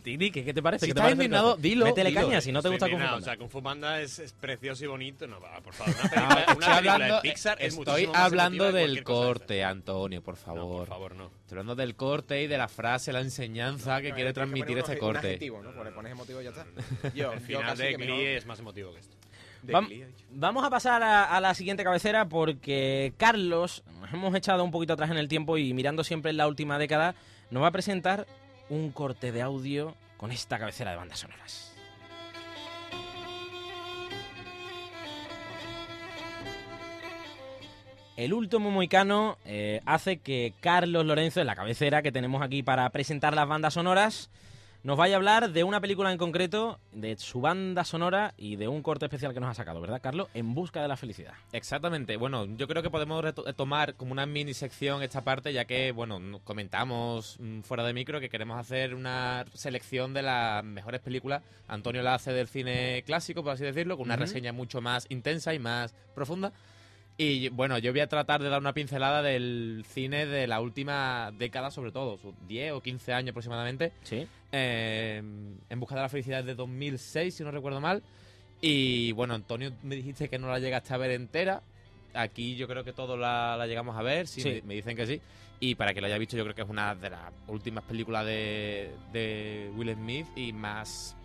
[0.03, 0.85] di, ¿qué, qué te parece?
[0.85, 2.21] Si ¿Qué te estás indignado, dilo, Métele dilo.
[2.21, 3.25] caña si no te gusta Kung Fu indignado, Panda.
[3.25, 5.27] O sea, Kung Fu Panda es, es precioso y bonito.
[5.27, 9.03] No, va, por favor, una película, una película hablando, de Pixar es estoy hablando del
[9.03, 10.55] corte, Antonio, por estas.
[10.55, 10.77] No, favor.
[10.79, 11.25] por favor, no.
[11.25, 14.97] Estoy hablando del corte y de la frase, la enseñanza que No, quiere transmitir este
[14.97, 15.27] corte.
[15.27, 15.83] adjetivo, ¿no?
[15.83, 16.65] Le pones emotivo y ya está.
[17.15, 19.14] Yo, El final de Glee es más emotivo que esto.
[19.73, 20.05] Vam-.
[20.31, 24.93] Vamos a pasar a, a la siguiente cabecera porque Carlos, nos hemos echado un poquito
[24.93, 27.15] atrás en el tiempo y mirando siempre en la última década,
[27.51, 28.27] nos va a presentar
[28.69, 31.75] un corte de audio con esta cabecera de bandas sonoras.
[38.17, 42.89] El último moicano eh, hace que Carlos Lorenzo, en la cabecera que tenemos aquí para
[42.91, 44.29] presentar las bandas sonoras,
[44.85, 48.67] nos vaya a hablar de una película en concreto, de su banda sonora y de
[48.67, 50.27] un corte especial que nos ha sacado, ¿verdad, Carlos?
[50.35, 51.33] En busca de la felicidad.
[51.53, 52.17] Exactamente.
[52.17, 55.91] Bueno, yo creo que podemos reto- tomar como una mini sección esta parte, ya que,
[55.91, 61.41] bueno, comentamos mm, fuera de micro que queremos hacer una selección de las mejores películas.
[61.67, 65.51] Antonio la hace del cine clásico, por así decirlo, con una reseña mucho más intensa
[65.55, 66.51] y más profunda.
[67.17, 71.31] Y bueno, yo voy a tratar de dar una pincelada del cine de la última
[71.37, 73.93] década, sobre todo, sus 10 o 15 años aproximadamente.
[74.03, 74.27] Sí.
[74.51, 75.21] Eh,
[75.69, 78.03] en busca de la felicidad de 2006, si no recuerdo mal.
[78.59, 81.61] Y bueno, Antonio, me dijiste que no la llegaste a ver entera.
[82.13, 84.49] Aquí yo creo que todos la, la llegamos a ver, sí, Sí.
[84.49, 85.21] Me, me dicen que sí.
[85.61, 88.25] Y para que lo haya visto, yo creo que es una de las últimas películas
[88.25, 91.15] de, de Will Smith y más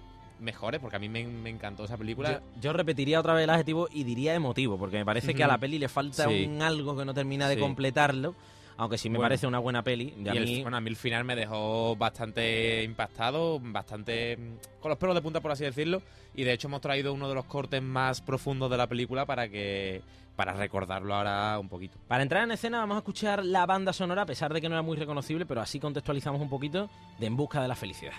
[0.40, 2.32] mejores, porque a mí me, me encantó esa película.
[2.56, 5.48] Yo, yo repetiría otra vez el adjetivo y diría emotivo, porque me parece que a
[5.48, 6.44] la peli le falta Sí.
[6.46, 7.60] un algo que no termina de Sí.
[7.60, 8.34] completarlo.
[8.76, 9.26] aunque sí me Bueno.
[9.28, 10.14] parece una buena peli.
[10.24, 14.38] Y a Y el, mí- bueno, a mí el final me dejó bastante impactado, bastante
[14.38, 16.00] mm, con los pelos de punta, por así decirlo.
[16.34, 19.50] Y de hecho hemos traído uno de los cortes más profundos de la película para
[19.50, 20.00] que
[20.34, 21.98] para recordarlo ahora un poquito.
[22.08, 24.76] Para entrar en escena vamos a escuchar la banda sonora, a pesar de que no
[24.76, 28.14] era muy reconocible, pero así contextualizamos un poquito de En Busca de la Felicidad.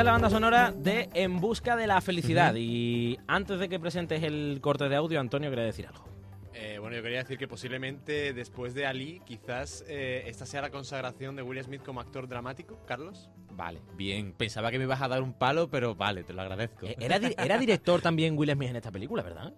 [0.00, 2.54] Esta es la banda sonora de En Busca de la Felicidad.
[2.56, 6.06] Y antes de que presentes el corte de audio, Antonio quería decir algo.
[6.54, 10.70] Eh, bueno, yo quería decir que posiblemente después de Ali, quizás eh, esta sea la
[10.70, 13.28] consagración de Will Smith como actor dramático, Carlos.
[13.52, 14.32] Vale, bien.
[14.32, 16.86] Pensaba que me ibas a dar un palo, pero vale, te lo agradezco.
[16.86, 19.52] Eh, Era, di- era director también Will Smith en esta película, ¿verdad?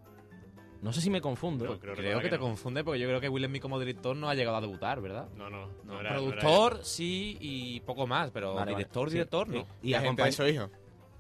[0.83, 1.65] No sé si me confundo.
[1.65, 2.43] No, creo, que te no.
[2.43, 5.29] confunde porque yo creo que Will Smith como director no ha llegado a debutar, ¿verdad?
[5.37, 9.09] No, no, no, No, era- no era productor sí y poco más, pero Vale, director,
[9.09, 9.55] Sí, director sí.
[9.59, 9.67] no.
[9.83, 10.69] Y Y agente de acompañ- su hijo.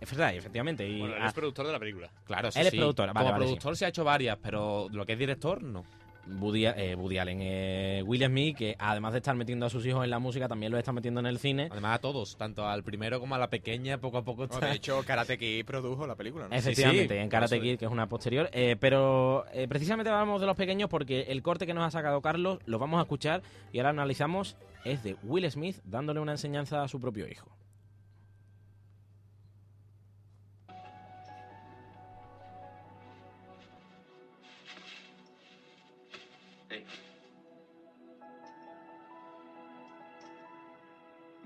[0.01, 0.87] Es verdad, efectivamente.
[0.89, 0.99] Y.
[0.99, 2.11] Bueno, él ah, es productor de la película.
[2.25, 2.77] Claro, eso Él es sí.
[2.77, 3.49] productor, vale, Como vale, sí.
[3.51, 5.85] productor se ha hecho varias, pero lo que es director, no.
[6.27, 10.05] Woody, eh, Woody Allen, eh, Will Smith, que además de estar metiendo a sus hijos
[10.05, 11.69] en la música, también lo está metiendo en el cine.
[11.71, 14.67] Además a todos, tanto al primero como a la pequeña, poco a poco está...
[14.67, 16.55] de hecho, Karate Kid produjo la película, ¿no?
[16.55, 18.49] Efectivamente, sí, en Karate eso Kid, que es una posterior.
[18.53, 22.21] Eh, pero eh, precisamente hablamos de los pequeños porque el corte que nos ha sacado
[22.21, 24.57] Carlos lo vamos a escuchar y ahora analizamos.
[24.85, 27.47] Es de Will Smith dándole una enseñanza a su propio hijo.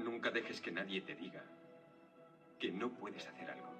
[0.06, 1.42] Nunca dejes que nadie te diga
[2.60, 3.72] que no puedes hacer algo.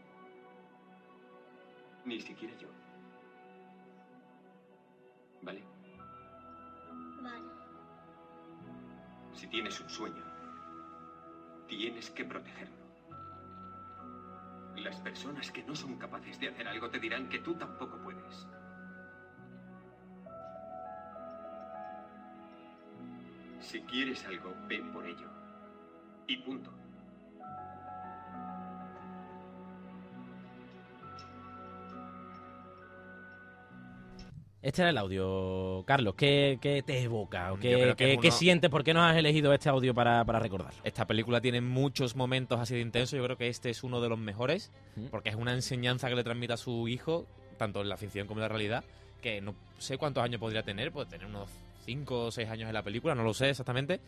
[2.05, 2.67] Ni siquiera yo.
[5.43, 5.63] ¿Vale?
[7.23, 7.51] Vale.
[9.35, 10.25] Si tienes un sueño,
[11.69, 12.87] tienes que protegerlo.
[14.79, 18.49] Las personas que no son capaces de hacer algo te dirán que tú tampoco puedes.
[23.61, 25.46] Si quieres algo, ven por ello.
[26.29, 26.71] Y punto.
[34.67, 36.17] Este era el audio, Carlos.
[36.17, 37.53] ¿Qué, qué te evoca?
[37.53, 38.69] ¿O Yo qué, sientes?
[38.69, 40.81] ¿Por qué nos has elegido este audio para, para recordarlo?
[40.83, 43.17] Esta película tiene muchos momentos así de intensos.
[43.17, 44.73] Yo creo que este es uno de los mejores.
[45.13, 47.27] Porque es una enseñanza que le transmite a su hijo,
[47.59, 48.83] tanto en la ficción como en la realidad.
[49.23, 50.91] Que no sé cuántos años podría tener.
[50.91, 51.49] Puede tener unos
[51.85, 54.01] 5 o 6 años en la película, no lo sé exactamente.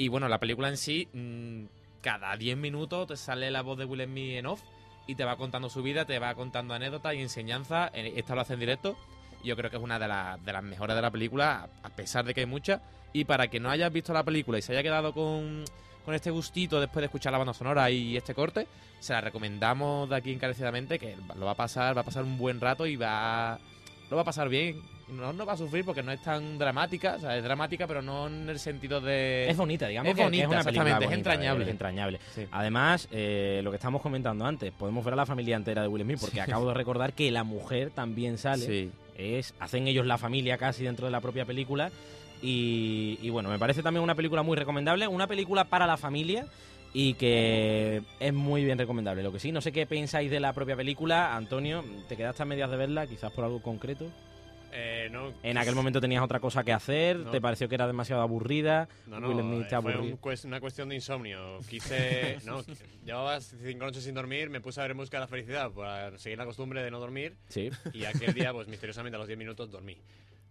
[0.00, 1.64] Y bueno, la película en sí, mm,
[2.00, 4.62] cada 10 minutos te sale la voz de Will Smith en off
[5.06, 7.90] y te va contando su vida, te va contando anécdotas y enseñanzas.
[7.92, 8.96] Esta lo hace en directo.
[9.44, 11.90] Yo creo que es una de, las- de las mejores de la película, a a
[11.90, 12.80] pesar de que hay muchas.
[13.12, 15.64] Y para que no hayas visto la película y se haya quedado con,
[16.06, 18.68] con este gustito después de escuchar la banda sonora y este corte,
[19.00, 22.38] se la recomendamos de aquí encarecidamente, que lo va a pasar, va a pasar un
[22.38, 23.58] buen rato y va
[24.08, 24.80] lo va a pasar bien.
[25.12, 28.00] No, no va a sufrir porque no es tan dramática, o sea, es dramática, pero
[28.02, 29.48] no en el sentido de...
[29.48, 30.60] Es bonita, digamos Es que- que bonita, es una
[31.14, 31.64] entrañable.
[31.64, 32.20] Es entrañable.
[32.34, 32.46] Sí.
[32.50, 36.02] Además, eh, lo que estábamos comentando antes, podemos ver a la familia entera de Will
[36.04, 38.64] Smith, porque acabo de recordar que la mujer también sale.
[38.66, 38.90] Sí.
[39.16, 41.90] Es, hacen ellos la familia casi dentro de la propia película.
[42.42, 46.46] Y, y bueno, me parece también una película muy recomendable, una película para la familia
[46.94, 49.22] y que es muy bien recomendable.
[49.22, 51.36] Lo que sí, no sé qué pensáis de la propia película.
[51.36, 54.06] Antonio, ¿te quedaste a medias de verla, quizás por algo concreto?
[54.72, 57.30] Eh, no, En aquel momento tenías otra cosa que hacer, No.
[57.30, 58.88] te pareció que era demasiado aburrida.
[59.06, 61.58] No, no, Will Smith eh, fue un cues- una cuestión de insomnio.
[61.68, 62.38] Quise.
[62.44, 62.62] no,
[63.04, 66.16] llevaba cinco noches sin dormir, me puse a ver en busca de la felicidad para
[66.18, 67.36] seguir la costumbre de no dormir.
[67.48, 67.70] Sí.
[67.92, 69.96] Y aquel día, pues misteriosamente a los 10 minutos dormí.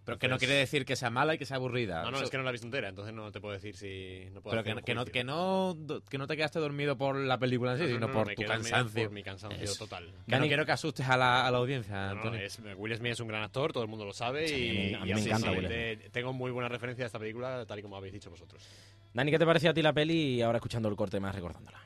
[0.10, 2.04] Pero que no quiere decir que sea mala y que sea aburrida.
[2.04, 3.76] No, no, Eso- es que no la he visto entera, entonces no te puedo decir
[3.76, 4.26] si.
[4.32, 5.76] No puedo Pero que, no, que, no,
[6.10, 8.34] que no te quedaste dormido por la película en sí, No, no, sino no, por
[8.34, 9.04] tu cansancio.
[9.04, 10.12] Por mi cansancio total.
[10.28, 12.39] Que no quiero que asustes a la, a la audiencia, No, no, Antonio.
[12.41, 14.48] es, Will Smith es un gran actor, todo el mundo lo sabe.
[14.48, 17.08] Sí, y, a mí- a mí y me encanta Will tengo muy buena referencia de
[17.08, 18.67] esta película, tal y como habéis dicho vosotros.
[19.13, 20.36] Dani, ¿qué te pareció a ti la peli?
[20.36, 21.80] Y ahora escuchando el corte más recordándola.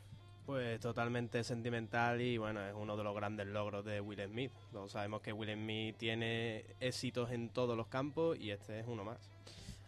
[0.45, 4.51] Pues totalmente sentimental y bueno, es uno de los grandes logros de Will Smith.
[4.71, 9.05] Todos sabemos que Will Smith tiene éxitos en todos los campos y este es uno
[9.05, 9.17] más.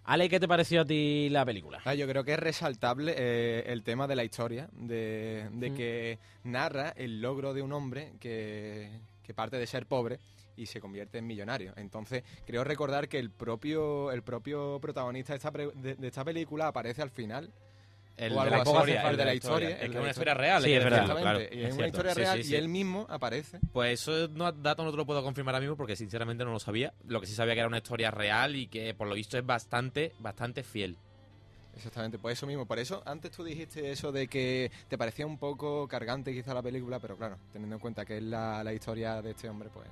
[0.05, 1.81] Ale, ¿qué te pareció a ti la película?
[1.83, 5.75] Ah, yo creo que es resaltable eh, el tema de la historia, de, de Mm.
[5.75, 10.19] que narra el logro de un hombre que, que parte de ser pobre
[10.55, 11.73] y se convierte en millonario.
[11.75, 16.23] Entonces, creo recordar que el propio, el propio protagonista de esta, pre- de- de esta
[16.23, 17.51] película aparece al final
[18.17, 19.69] El o de algo la historia, el de la historia.
[19.71, 20.63] Es que es una historia real.
[20.63, 21.17] Sí, es verdad.
[21.19, 21.39] claro.
[21.41, 21.85] y es Es una cierto.
[21.87, 23.59] historia Sí, real sí, y él mismo aparece.
[23.73, 26.59] Pues eso no, dato no te lo puedo confirmar ahora mismo porque sinceramente no lo
[26.59, 26.93] sabía.
[27.07, 29.45] Lo que sí sabía que era una historia real y que por lo visto es
[29.45, 30.97] bastante, bastante fiel.
[31.75, 32.65] Exactamente, pues eso mismo.
[32.65, 36.61] Por eso, antes tú dijiste eso de que te parecía un poco cargante quizá la
[36.61, 39.87] película, pero claro, teniendo en cuenta que es la, la historia de este hombre, pues...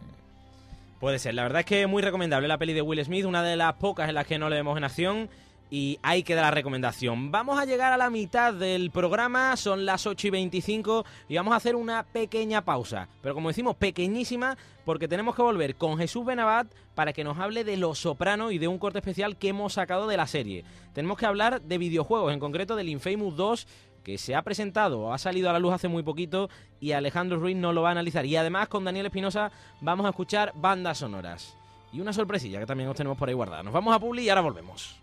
[1.02, 3.44] Puede ser, la verdad es que es muy recomendable la peli de Will Smith, una
[3.44, 5.30] de las pocas en las que no le vemos en acción
[5.74, 7.32] y ahí queda la recomendación.
[7.32, 11.52] Vamos a llegar a la mitad del programa, son las 8 y 25 y vamos
[11.52, 14.56] a hacer una pequeña pausa, pero como decimos pequeñísima
[14.86, 18.60] porque tenemos que volver con Jesús Benabat para que nos hable de Los Sopranos y
[18.60, 20.64] de un corte especial que hemos sacado de la serie.
[20.94, 23.68] Tenemos que hablar de videojuegos, en concreto del Infamous 2
[24.04, 27.58] que se ha presentado, ha salido a la luz hace muy poquito y Alejandro Ruiz
[27.58, 28.28] no lo va a analizar.
[28.28, 31.58] Y además con Daniel Espinosa vamos a escuchar bandas sonoras.
[31.92, 33.64] Y una sorpresilla que también os tenemos por ahí guardada.
[33.64, 35.02] Nos vamos a Publi y ahora volvemos.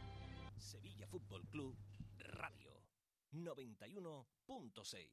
[0.60, 1.74] Sevilla Fútbol Club
[2.18, 2.82] Radio
[3.32, 5.08] 91.6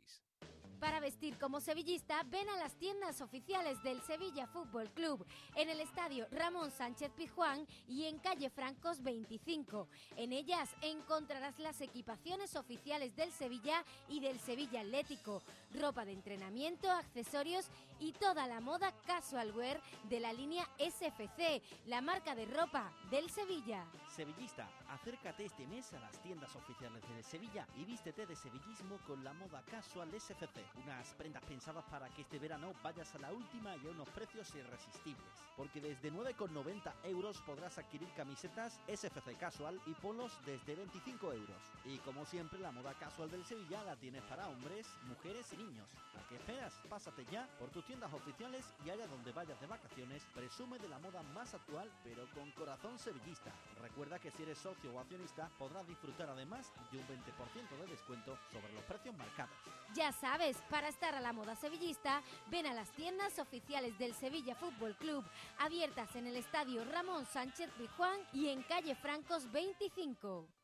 [0.80, 5.80] Para vestir como sevillista, ven a las tiendas oficiales del Sevilla Fútbol Club en el
[5.80, 9.88] estadio Ramón Sánchez Pizjuán y en calle Francos 25.
[10.18, 15.42] En ellas encontrarás las equipaciones oficiales del Sevilla y del Sevilla Atlético,
[15.74, 17.66] ropa de entrenamiento, accesorios
[18.00, 19.80] y toda la moda casual wear
[20.10, 23.86] de la línea SFC, la marca de ropa del Sevilla.
[24.16, 29.24] Sevillista, acércate este mes a las tiendas oficiales de Sevilla y vístete de sevillismo con
[29.24, 30.64] la moda casual SFC.
[30.84, 34.54] Unas prendas pensadas para que este verano vayas a la última y a unos precios
[34.56, 35.28] irresistibles.
[35.56, 41.62] Porque desde 9,90 euros podrás adquirir camisetas SFC Casual y polos desde 25 euros.
[41.86, 45.88] Y como siempre, la moda casual del Sevilla la tienes para hombres, mujeres y niños.
[46.16, 46.74] ¿A qué esperas?
[46.90, 51.00] Pásate ya por tus tiendas oficiales y allá donde vayas de vacaciones, presume de la
[51.00, 53.52] moda más actual, pero con corazón sevillista.
[53.82, 58.38] Recuerda que si eres socio o accionista, podrás disfrutar además de un 20% de descuento
[58.52, 59.56] sobre los precios marcados.
[59.96, 62.22] Ya sabes, para estar a la moda sevillista,
[62.52, 65.24] ven a las tiendas oficiales del Sevilla Fútbol Club,
[65.58, 70.57] abiertas en el estadio Ramón Sánchez Pizjuán y en calle Francos 25.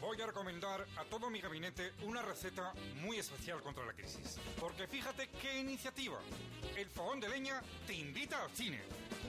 [0.00, 4.38] Voy a recomendar a todo mi gabinete una receta muy especial contra la crisis.
[4.58, 6.18] Porque fíjate qué iniciativa.
[6.74, 8.80] El fogón de leña te invita al cine.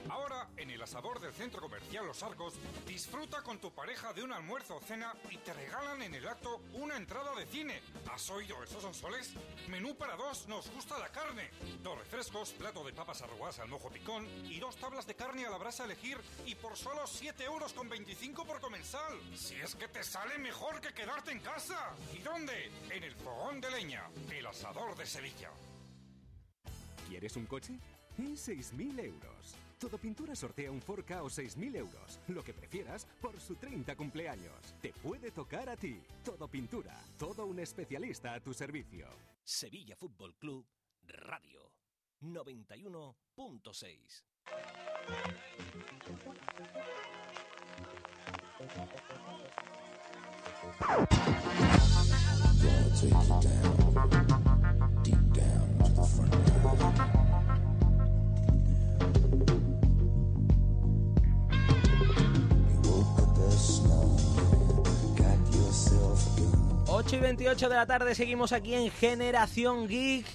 [0.08, 2.54] Ahora, en el asador del centro comercial Los Arcos,
[2.86, 6.62] disfruta con tu pareja de un almuerzo o cena y te regalan en el acto
[6.74, 7.80] una entrada de cine.
[8.12, 8.62] ¿Has oído?
[8.62, 9.34] ¿Esos soles?
[9.68, 11.50] Menú para dos, nos gusta la carne.
[11.82, 15.50] Dos refrescos, plato de papas arrugadas al mojo picón y dos tablas de carne a
[15.50, 19.18] la brasa a elegir y por solo 7 euros con 25 por comensal.
[19.34, 21.94] Si es que te sale mejor que quedarte en casa.
[22.12, 22.70] ¿Y dónde?
[22.90, 25.50] En el fogón de leña, el asador de Sevilla.
[27.08, 27.74] ¿Quieres un coche?
[28.18, 29.56] Es 6.000 euros.
[29.82, 33.96] Todo Pintura sortea un Ford Ka o 6.000 euros, lo que prefieras, por su 30
[33.96, 34.76] cumpleaños.
[34.80, 36.00] Te puede tocar a ti.
[36.24, 39.08] Todo Pintura, todo un especialista a tu servicio.
[39.42, 40.64] Sevilla Fútbol Club
[41.02, 41.72] Radio
[42.20, 44.22] 91.6
[66.86, 70.26] 8 y 28 de la tarde seguimos aquí en Generación Geek.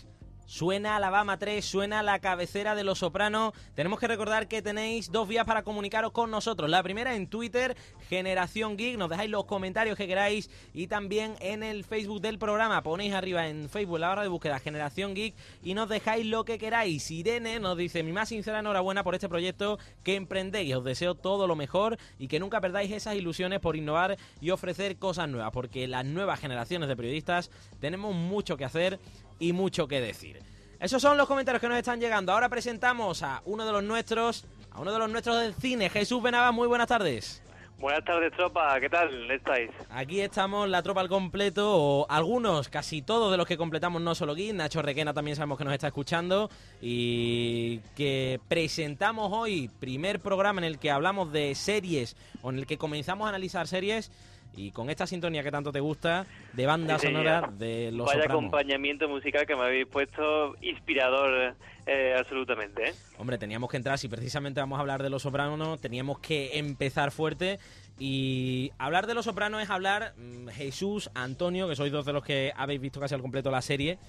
[0.47, 3.51] Suena Alabama 3, suena la cabecera de Los Sopranos.
[3.75, 6.69] Tenemos que recordar que tenéis dos vías para comunicaros con nosotros.
[6.69, 7.75] La primera en Twitter,
[8.07, 12.81] Generación Geek, nos dejáis los comentarios que queráis y también en el Facebook del programa.
[12.81, 16.57] Ponéis arriba en Facebook la barra de búsqueda Generación Geek y nos dejáis lo que
[16.57, 17.11] queráis.
[17.11, 20.73] Irene nos dice mi más sincera enhorabuena por este proyecto que emprendéis.
[20.77, 24.95] Os deseo todo lo mejor y que nunca perdáis esas ilusiones por innovar y ofrecer
[24.95, 28.97] cosas nuevas, porque las nuevas generaciones de periodistas tenemos mucho que hacer
[29.39, 30.39] y mucho que decir.
[30.79, 32.31] Esos son los comentarios que nos están llegando.
[32.31, 36.21] Ahora presentamos a uno de los nuestros, a uno de los nuestros del cine, Jesús
[36.21, 36.53] Benavas.
[36.53, 37.41] Muy buenas tardes.
[37.79, 38.79] Buenas tardes, tropa.
[38.79, 39.69] ¿Qué tal estáis?
[39.91, 44.15] Aquí estamos, la tropa al completo, o algunos, casi todos de los que completamos No
[44.15, 44.55] Solo Geek.
[44.55, 46.49] Nacho Requena también sabemos que nos está escuchando.
[46.81, 52.65] Y que presentamos hoy, primer programa en el que hablamos de series, o en el
[52.65, 54.11] que comenzamos a analizar series.
[54.57, 58.23] Y con esta sintonía que tanto te gusta, de banda Sí, sonora de Los Vaya
[58.23, 58.43] Sopranos.
[58.45, 62.89] acompañamiento musical que me habéis puesto inspirador eh, absolutamente.
[62.89, 62.93] ¿eh?
[63.19, 67.11] Hombre, teníamos que entrar, si precisamente vamos a hablar de Los Sopranos, teníamos que empezar
[67.11, 67.59] fuerte.
[67.99, 72.23] Y hablar de Los Sopranos es hablar, mm, Jesús, Antonio, que sois dos de los
[72.23, 73.99] que habéis visto casi al completo la serie,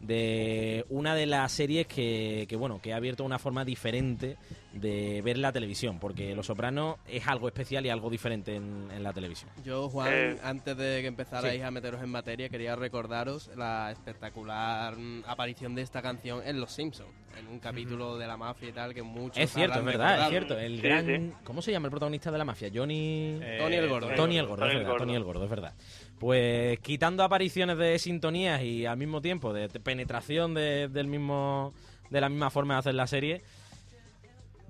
[0.00, 4.36] de una de las series que, que, bueno, que ha abierto una forma diferente
[4.72, 9.02] de ver la televisión, porque Los Sopranos es algo especial y algo diferente en, en
[9.02, 9.50] la televisión.
[9.64, 11.62] Yo, Juan, Eh, antes de que empezarais sí.
[11.62, 16.72] a meteros en materia, quería recordaros la espectacular mm, aparición de esta canción en Los
[16.72, 20.24] Simpsons, en un capítulo de la mafia y tal, que muchos Es cierto, es verdad,
[20.24, 20.58] es cierto.
[20.58, 22.68] El gran, ¿Cómo se llama el protagonista de la mafia?
[22.72, 23.38] Johnny...
[23.42, 24.08] Eh, Tony el Gordo.
[24.14, 25.04] Tony el Gordo, Tony es el verdad, Gordo.
[25.06, 25.74] Tony el Gordo, es verdad.
[26.18, 31.74] Pues quitando apariciones de sintonías y al mismo tiempo de penetración de, del mismo,
[32.08, 33.42] de la misma forma de hacer la serie,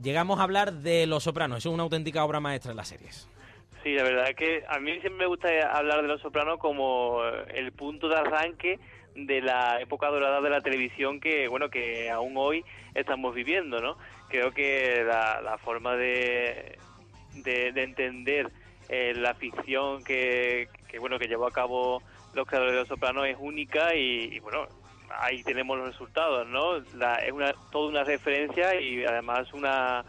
[0.03, 1.59] llegamos a hablar de Los Sopranos.
[1.59, 3.29] Es una auténtica obra maestra en las series.
[3.85, 7.23] Sí, la verdad es que a mí siempre me gusta hablar de Los Sopranos como
[7.55, 8.81] el punto de arranque
[9.15, 13.97] de la época dorada de la televisión que, bueno, que aún hoy estamos viviendo, ¿no?
[14.29, 16.77] Creo que la, la forma de,
[17.35, 18.51] de, de entender
[18.89, 22.03] eh, la ficción que, que, bueno, que llevó a cabo
[22.35, 24.67] los creadores de Los Sopranos es única y, bueno,
[25.21, 26.79] ahí tenemos los resultados, ¿no?
[26.97, 30.05] La- es una, toda una referencia y además una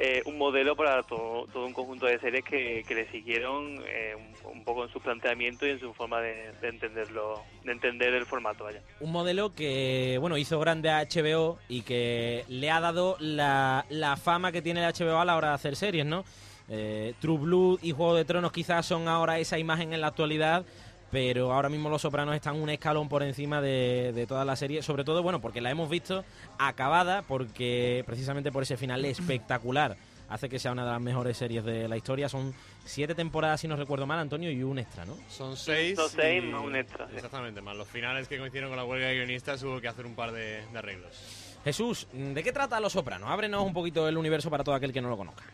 [0.00, 4.14] eh, un modelo para todo, todo un conjunto de series que, que le siguieron eh,
[4.44, 8.14] un, un poco en su planteamiento y en su forma de, de entenderlo, de entender
[8.14, 8.80] el formato, vaya.
[9.00, 14.16] Un modelo que, bueno, hizo grande a HBO y que le ha dado la, la
[14.16, 16.24] fama que tiene el HBO a la hora de hacer series, ¿no?
[16.68, 20.64] Eh, True Blood y Juego de Tronos quizás son ahora esa imagen en la actualidad,
[21.10, 24.82] pero ahora mismo Los Sopranos están un escalón por encima de, de toda la serie,
[24.82, 26.24] sobre todo, bueno, porque la hemos visto
[26.58, 29.96] acabada, porque precisamente por ese final espectacular
[30.28, 32.28] hace que sea una de las mejores series de la historia.
[32.28, 32.52] Son
[32.84, 35.16] siete temporadas, si no recuerdo mal, Antonio, y un extra, ¿no?
[35.30, 35.96] Son seis.
[35.96, 37.08] Son seis y- más un extra.
[37.14, 40.14] Exactamente, más los finales que coincidieron con la huelga de guionistas hubo que hacer un
[40.14, 41.56] par de, de arreglos.
[41.64, 43.30] Jesús, ¿de qué trata Los Sopranos?
[43.30, 45.44] Ábrenos un poquito el universo para todo aquel que no lo conozca.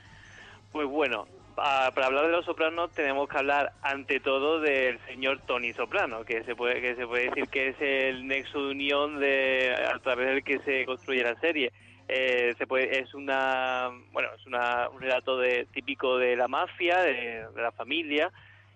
[0.74, 5.38] Pues bueno, pa- para hablar de los Sopranos tenemos que hablar ante todo del señor
[5.46, 9.20] Tony Soprano, que se puede que se puede decir que es el nexo de unión
[9.20, 11.70] de a través del que se construye la serie.
[12.08, 16.98] Eh, se puede es una bueno es una, un relato de, típico de la mafia,
[17.02, 18.32] de, de la familia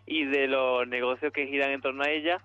[0.07, 2.41] y de los negocios que giran en torno a ella.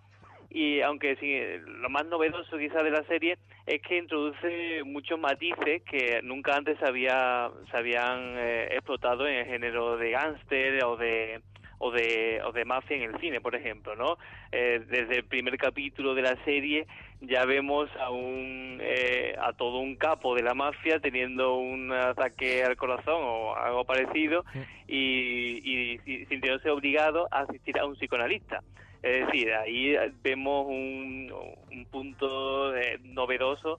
[0.54, 1.36] Y aunque sí,
[1.66, 6.78] lo más novedoso quizás de la serie es que introduce muchos matices que nunca antes
[6.78, 11.42] se, había, se habían eh, explotado en el género de gángster o de
[11.80, 14.18] o de, o de mafia en el cine, por ejemplo, ¿no?
[14.54, 16.88] Eh, desde el primer capítulo de la serie
[17.20, 22.64] ya vemos a un eh, a todo un capo de la mafia teniendo un ataque
[22.64, 24.46] al corazón o algo parecido
[24.88, 28.62] y, y, y sintiéndose obligado a asistir a un psicoanalista.
[29.04, 31.32] Es decir, ahí vemos un,
[31.70, 33.78] un punto eh, novedoso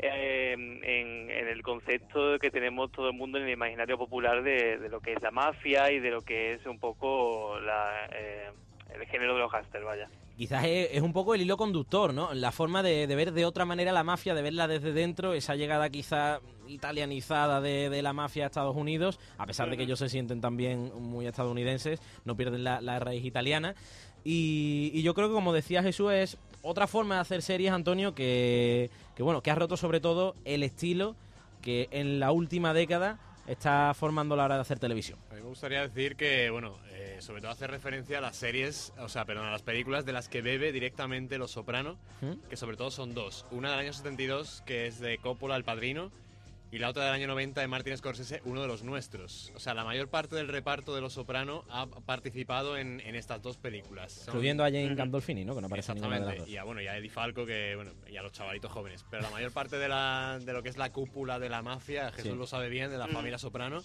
[0.00, 4.78] eh, en, en el concepto que tenemos todo el mundo en el imaginario popular de,
[4.78, 8.50] de lo que es la mafia y de lo que es un poco la, eh,
[8.92, 10.08] el género de los gángsters, vaya.
[10.36, 12.34] Quizás es, es un poco el hilo conductor, ¿no?
[12.34, 15.54] La forma de, de ver de otra manera la mafia, de verla desde dentro, esa
[15.54, 20.00] llegada quizá italianizada de, de la mafia a Estados Unidos, a pesar de que ellos
[20.00, 23.76] se sienten también muy estadounidenses, no pierden la, la raíz italiana.
[24.24, 28.14] Y, y yo creo que, como decía Jesús, es otra forma de hacer series, Antonio,
[28.14, 31.14] que, que, bueno, que ha roto sobre todo el estilo
[31.62, 35.18] que en la última década está formando la hora de hacer televisión.
[35.30, 38.92] A mí me gustaría decir que, bueno, eh, sobre todo hace referencia a las series,
[38.98, 42.48] o sea, perdón, a las películas de las que bebe directamente Los Soprano, ¿Mm?
[42.48, 43.44] que sobre todo son dos.
[43.50, 46.10] Una del año 72, que es de Coppola, El Padrino,
[46.74, 49.52] y la otra del año 90 de Martin Scorsese, uno de los nuestros.
[49.54, 53.40] O sea, la mayor parte del reparto de Los Soprano ha participado en, en estas
[53.42, 54.10] dos películas.
[54.12, 55.54] Son- Incluyendo a Jane Gandolfini, ¿no?
[55.54, 56.52] Que no aparece en ninguna de las Exactamente, dos.
[56.52, 59.04] y a, bueno, y a Eddie Falco, que, bueno, y a los chavalitos jóvenes.
[59.08, 62.10] Pero la mayor parte de, la, de lo que es la cúpula de la mafia,
[62.10, 62.36] Jesús Sí.
[62.38, 63.12] lo sabe bien, de la Mm.
[63.12, 63.80] familia Soprano.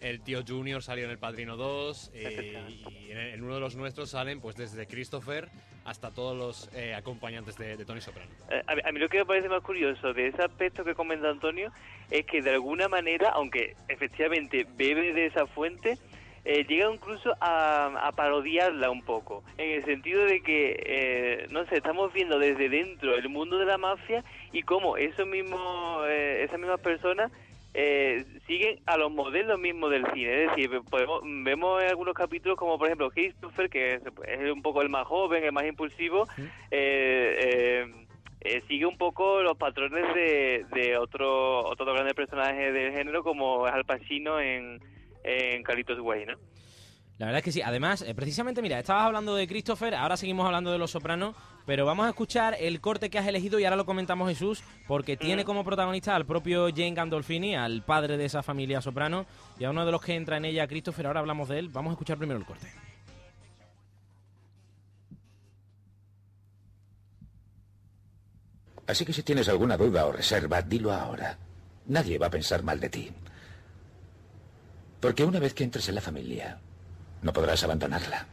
[0.00, 3.76] El tío Junior salió en El Padrino 2 eh, y en, en uno de los
[3.76, 5.48] nuestros salen pues desde Christopher
[5.84, 8.30] hasta todos los eh, acompañantes de, de Tony Soprano.
[8.50, 10.94] Eh, A mí, a mí lo que me parece más curioso de ese aspecto que
[10.94, 11.72] comenta Antonio
[12.10, 15.98] es que de alguna manera, aunque efectivamente bebe de esa fuente,
[16.44, 21.66] eh, llega incluso a, a parodiarla un poco, en el sentido de que, eh, no
[21.66, 26.44] sé, estamos viendo desde dentro el mundo de la mafia y cómo esos mismos, eh,
[26.44, 27.30] esas mismas personas
[27.80, 30.44] eh, siguen a los modelos mismos del cine.
[30.44, 34.62] Es decir, podemos- vemos en algunos capítulos como por ejemplo Christopher, que es, es un
[34.62, 36.26] poco el más joven, el más impulsivo,
[36.72, 37.86] eh, eh,
[38.40, 43.66] eh, sigue un poco los patrones de, de otro, otro grande personaje del género como
[43.68, 44.80] es Al Pacino en,
[45.22, 46.34] en Carlitos Way, ¿no?
[47.18, 47.62] La verdad es que sí.
[47.62, 51.34] Además, eh, precisamente, mira, estabas hablando de Christopher, ahora seguimos hablando de Los Sopranos,
[51.66, 55.16] pero vamos a escuchar el corte que has elegido y ahora lo comentamos Jesús, porque
[55.16, 59.26] tiene como protagonista al propio Jane Gandolfini, al padre de esa familia soprano,
[59.58, 61.68] y a uno de los que entra en ella, Christopher, ahora hablamos de él.
[61.70, 62.72] Vamos a escuchar primero el corte.
[68.86, 71.36] Así que si tienes alguna duda o reserva, dilo ahora.
[71.86, 73.10] Nadie va a pensar mal de ti.
[75.00, 76.58] Porque una vez que entres en la familia,
[77.22, 78.26] no podrás abandonarla.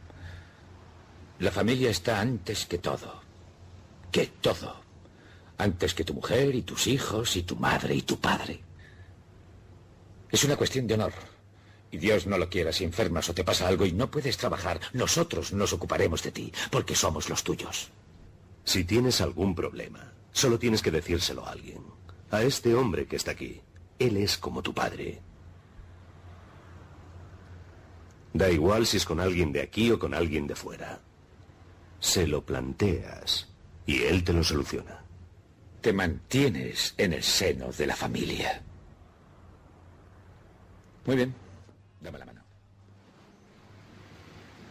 [1.38, 3.20] La familia está antes que todo.
[4.10, 4.80] Que todo.
[5.58, 8.62] Antes que tu mujer y tus hijos y tu madre y tu padre.
[10.30, 11.12] Es una cuestión de honor.
[11.90, 14.80] Y Dios no lo quiera si enfermas o te pasa algo y no puedes trabajar.
[14.92, 17.90] Nosotros nos ocuparemos de ti, porque somos los tuyos.
[18.64, 21.82] Si tienes algún problema, solo tienes que decírselo a alguien.
[22.30, 23.60] A este hombre que está aquí.
[23.98, 25.20] Él es como tu padre.
[28.36, 31.00] Da igual si es con alguien de aquí o con alguien de fuera.
[32.00, 33.48] Se lo planteas
[33.86, 35.02] y él te lo soluciona.
[35.80, 38.62] Te mantienes en el seno de la familia.
[41.06, 41.34] Muy bien.
[42.02, 42.35] Dame la mano.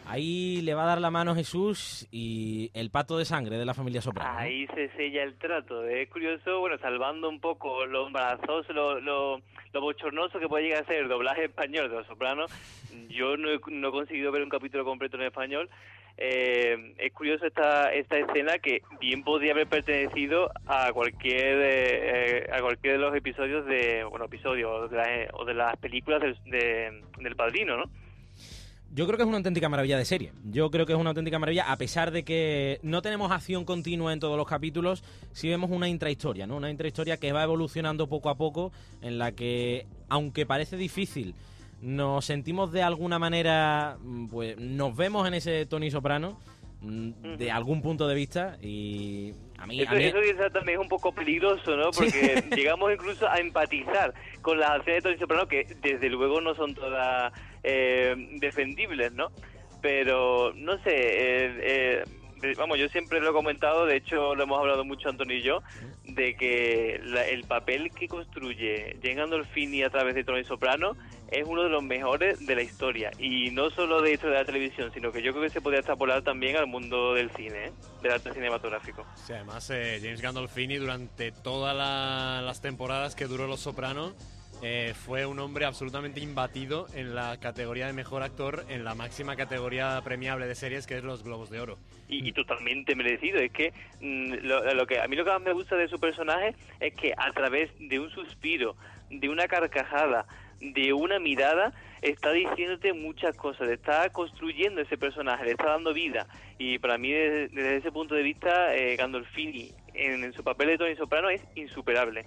[0.07, 3.73] Ahí le va a dar la mano Jesús y el pato de sangre de la
[3.73, 4.33] familia Soprano.
[4.33, 4.39] ¿no?
[4.39, 5.83] Ahí se sella el trato.
[5.87, 9.41] Es curioso, bueno, salvando un poco lo embarazoso, lo, lo,
[9.73, 12.51] lo bochornoso que puede llegar a ser el doblaje español de Los Sopranos.
[13.09, 15.69] Yo no he, no he conseguido ver un capítulo completo en español.
[16.17, 22.61] Eh, es curioso esta esta escena que bien podría haber pertenecido a cualquier eh, a
[22.61, 26.37] cualquier de los episodios de bueno episodios o de, las- o de las películas del,
[26.45, 27.83] de- del Padrino, ¿no?
[28.95, 30.31] Yo creo que es una auténtica maravilla de serie.
[30.45, 34.13] Yo creo que es una auténtica maravilla, a pesar de que no tenemos acción continua
[34.13, 36.55] en todos los capítulos, sí vemos una intrahistoria, ¿no?
[36.55, 38.71] Una intrahistoria que va evolucionando poco a poco,
[39.01, 41.35] en la que, aunque parece difícil,
[41.81, 46.39] nos sentimos de alguna manera, mm, pues nos vemos en ese Tony Soprano,
[46.79, 49.81] mm, de algún punto de vista, y a mí...
[49.81, 51.91] Eso, a mí- eso quizás también es un poco peligroso, ¿no?
[51.91, 56.55] Porque llegamos incluso a empatizar con las acciones de Tony Soprano, que desde luego no
[56.55, 57.33] son todas
[57.65, 59.29] eh, defendibles, ¿no?
[59.81, 62.03] Pero, no sé, eh,
[62.41, 65.41] eh, vamos, yo siempre lo he comentado, de hecho lo hemos hablado mucho Antonio y
[65.43, 65.61] yo,
[66.03, 70.95] de que la- el papel que construye Jane Gandolfini a través de Tony Soprano
[71.31, 73.11] es uno de los mejores de la historia.
[73.19, 75.79] Y no solo de hecho de la televisión, sino que yo creo que se podría
[75.79, 77.71] extrapolar también al mundo del cine, ¿eh?
[78.01, 79.05] del arte cinematográfico.
[79.15, 84.13] Sí, además eh, James Gandolfini durante todas la- las temporadas que duró Los Sopranos
[84.67, 89.35] eh, fue un hombre absolutamente imbatido en la categoría de mejor actor en la máxima
[89.35, 91.77] categoría premiable de series que es los Globos de Oro.
[92.09, 93.37] y, totalmente merecido.
[93.37, 96.55] Es que mm, lo, que a mí lo que más me gusta de su personaje
[96.79, 98.75] es que a través de un suspiro,
[99.11, 100.25] de una carcajada,
[100.59, 106.25] de una mirada, está diciéndote muchas cosas, está construyendo ese personaje, le está dando vida.
[106.57, 110.69] Y para mí, desde, desde ese punto de vista, eh, Gandolfini en, en su papel
[110.69, 112.25] de Tony Soprano es insuperable.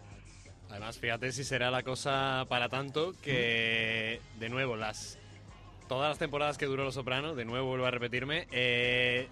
[0.70, 5.18] Además, fíjate si será la cosa para tanto que, de nuevo, las
[5.88, 9.28] todas las temporadas que duró Los Soprano, de nuevo vuelvo a repetirme, eh,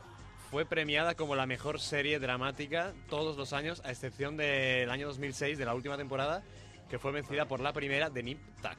[0.51, 5.59] fue premiada como la mejor serie dramática todos los años, a excepción del año 2006,
[5.59, 6.43] de la última temporada,
[6.89, 8.79] que fue vencida por la primera de Nip Tuck.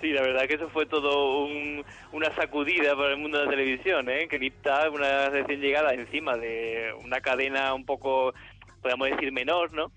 [0.00, 3.50] Sí, la verdad que eso fue todo un- una sacudida para el mundo de la
[3.50, 4.28] televisión, ¿eh?
[4.28, 8.32] que Nipta, una recién llegada encima de una cadena un poco,
[8.80, 9.90] podríamos decir, menor, ¿no?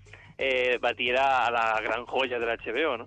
[0.44, 3.06] Eh, batiera a la gran joya del HBO, ¿no?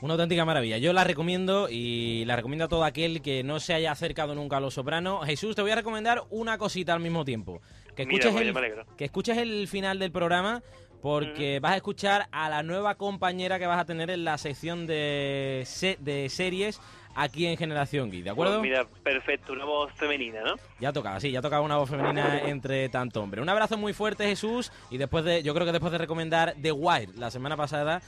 [0.00, 0.78] Una auténtica maravilla.
[0.78, 4.56] Yo la recomiendo y la recomiendo a todo aquel que no se haya acercado nunca
[4.56, 5.26] a Los Sopranos.
[5.26, 7.60] Jesús, te voy a recomendar una cosita al mismo tiempo.
[7.94, 10.62] Que Mira, escuches, pues, el, que escuches el final del programa
[11.02, 14.86] porque vas a escuchar a la nueva compañera que vas a tener en la sección
[14.86, 16.80] de, se- de series
[17.14, 18.58] aquí en Generación Geek, ¿de acuerdo?
[18.58, 20.54] Pues mira, perfecto, una voz femenina, ¿no?
[20.80, 23.40] Ya tocaba, sí, ya tocaba una voz femenina entre tanto hombre.
[23.40, 24.72] Un abrazo muy fuerte, Jesús.
[24.90, 28.00] Y después de, yo creo que después de recomendar The Wire la semana pasada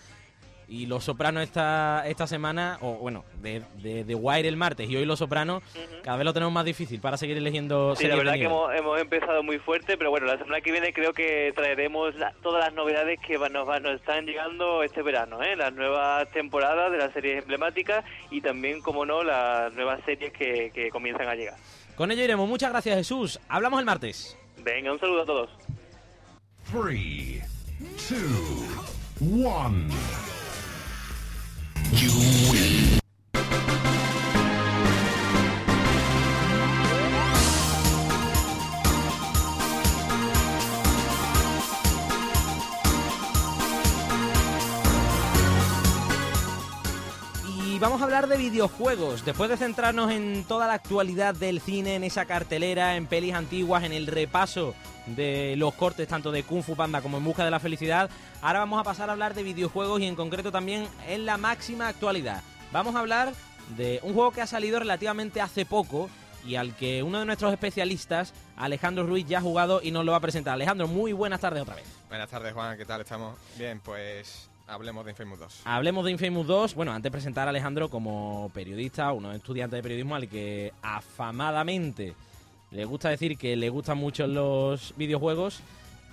[0.69, 4.97] y Los Sopranos esta, esta semana, o bueno, de, de The Wire el martes y
[4.97, 5.63] hoy Los Sopranos,
[6.03, 8.45] cada vez lo tenemos más difícil para seguir eligiendo Sí, la series de verdad que
[8.45, 12.33] hemos, hemos empezado muy fuerte, pero bueno, la semana que viene creo que traeremos la-
[12.43, 15.57] todas las novedades que va- nos, va- nos están llegando este verano, ¿eh?
[15.57, 20.71] las nuevas temporadas de las series emblemáticas y también, como no, las nuevas series que,
[20.75, 21.55] que comienzan a llegar.
[21.97, 22.49] Con ello iremos.
[22.49, 23.39] Muchas gracias, Jesús.
[23.49, 24.37] Hablamos el martes.
[24.65, 25.51] Venga, un saludo a todos.
[26.73, 27.41] Three,
[28.09, 29.89] two, one.
[31.97, 32.34] Y
[47.85, 49.27] vamos a hablar de videojuegos.
[49.27, 53.85] Después de centrarnos en toda la actualidad del cine, en esa cartelera, en pelis antiguas,
[53.85, 54.75] en el repaso
[55.05, 58.09] de los cortes tanto de Kung Fu Panda como en Busca de la Felicidad,
[58.41, 61.87] ahora vamos a pasar a hablar de videojuegos y en concreto también en la máxima
[61.87, 62.43] actualidad.
[62.73, 63.35] Vamos a hablar
[63.77, 66.09] de un juego que ha salido relativamente hace poco
[66.47, 70.13] y al que uno de nuestros especialistas, Alejandro Ruiz, ya ha jugado y nos lo
[70.13, 70.55] va a presentar.
[70.55, 71.85] Alejandro, muy buenas tardes otra vez.
[72.09, 73.37] Buenas tardes, Juan, ¿qué tal estamos?
[73.59, 75.61] Bien, pues hablemos de Infamous 2.
[75.65, 76.75] Hablemos de Infamous 2.
[76.75, 82.15] Bueno, antes de presentar a Alejandro como periodista, uno estudiante de periodismo al que afamadamente
[82.71, 85.61] le gusta decir que le gustan mucho los videojuegos.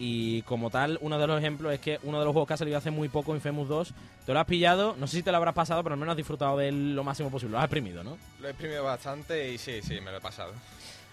[0.04, 2.58] Y como tal, uno de los ejemplos es que uno de los juegos que ha
[2.58, 3.94] salido hace muy poco, Infamous 2,
[4.26, 6.18] te lo has pillado, no sé si te lo habrás pasado, pero al menos has
[6.18, 8.18] disfrutado de él lo máximo posible, lo has exprimido, ¿no?
[8.40, 10.54] Lo he exprimido bastante y sí, sí, me lo he pasado.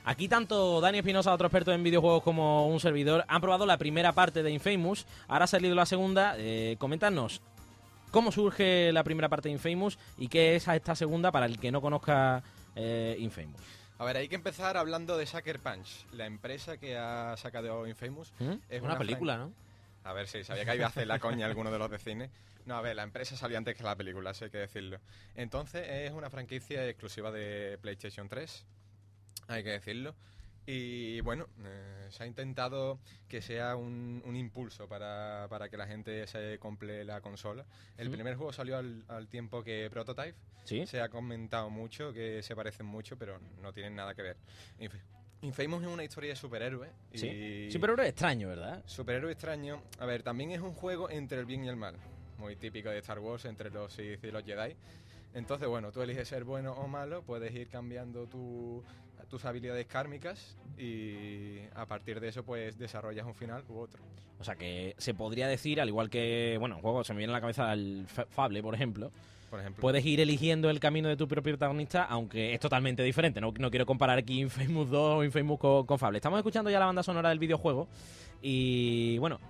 [0.08, 4.12] Aquí tanto Dani Espinosa, otro experto en videojuegos, como un servidor, han probado la primera
[4.12, 7.42] parte de Infamous, ahora ha salido la segunda, eh, coméntanos
[8.10, 11.70] cómo surge la primera parte de Infamous y qué es esta segunda para el que
[11.70, 12.42] no conozca
[12.74, 13.60] eh, Infamous.
[13.98, 18.32] A ver, hay que empezar hablando de Sucker Punch, la empresa que ha sacado Infamous.
[18.38, 18.52] ¿Mm?
[18.70, 19.52] Es una, película, ¿no?
[20.04, 22.30] A ver, sí, sabía que iba a hacer la coña alguno de los de cine.
[22.64, 25.00] No, a ver, la empresa salió antes que la película, eso hay que decirlo.
[25.34, 28.64] Entonces, es una franquicia exclusiva de PlayStation 3,
[29.46, 30.14] hay que decirlo.
[30.66, 35.86] Y bueno, eh, se ha intentado que sea un, un impulso para, para que la
[35.86, 37.64] gente se compre la consola.
[37.96, 40.34] El primer juego salió al, al tiempo que Prototype.
[40.64, 40.86] Sí.
[40.86, 44.36] Se ha comentado mucho que se parecen mucho, pero no tienen nada que ver.
[44.78, 45.00] Inf-
[45.40, 46.90] Infamous es una historia de superhéroes.
[47.12, 47.68] y- Sí.
[47.72, 48.82] Superhéroe extraño, ¿verdad?
[48.84, 49.80] Superhéroe extraño.
[50.00, 51.94] A ver, también es un juego entre el bien y el mal.
[52.36, 54.76] Muy típico de Star Wars, entre los Sith y los Jedi.
[55.32, 58.84] Entonces, bueno, tú eliges ser bueno o malo, puedes ir cambiando tu-
[59.28, 64.02] tus habilidades kármicas y a partir de eso, pues desarrollas un final u otro.
[64.40, 67.36] O sea que se podría decir, al igual que, bueno, juego se me viene a
[67.36, 69.10] la cabeza el Fa- Fable, por ejemplo.
[69.50, 69.80] Por ejemplo.
[69.80, 73.40] Puedes ir eligiendo el camino de tu propio protagonista, aunque es totalmente diferente.
[73.40, 76.18] No, no quiero comparar aquí Infamous 2 o Infamous con, con Fable.
[76.18, 77.88] Estamos escuchando ya la banda sonora del videojuego
[78.42, 79.40] y, bueno,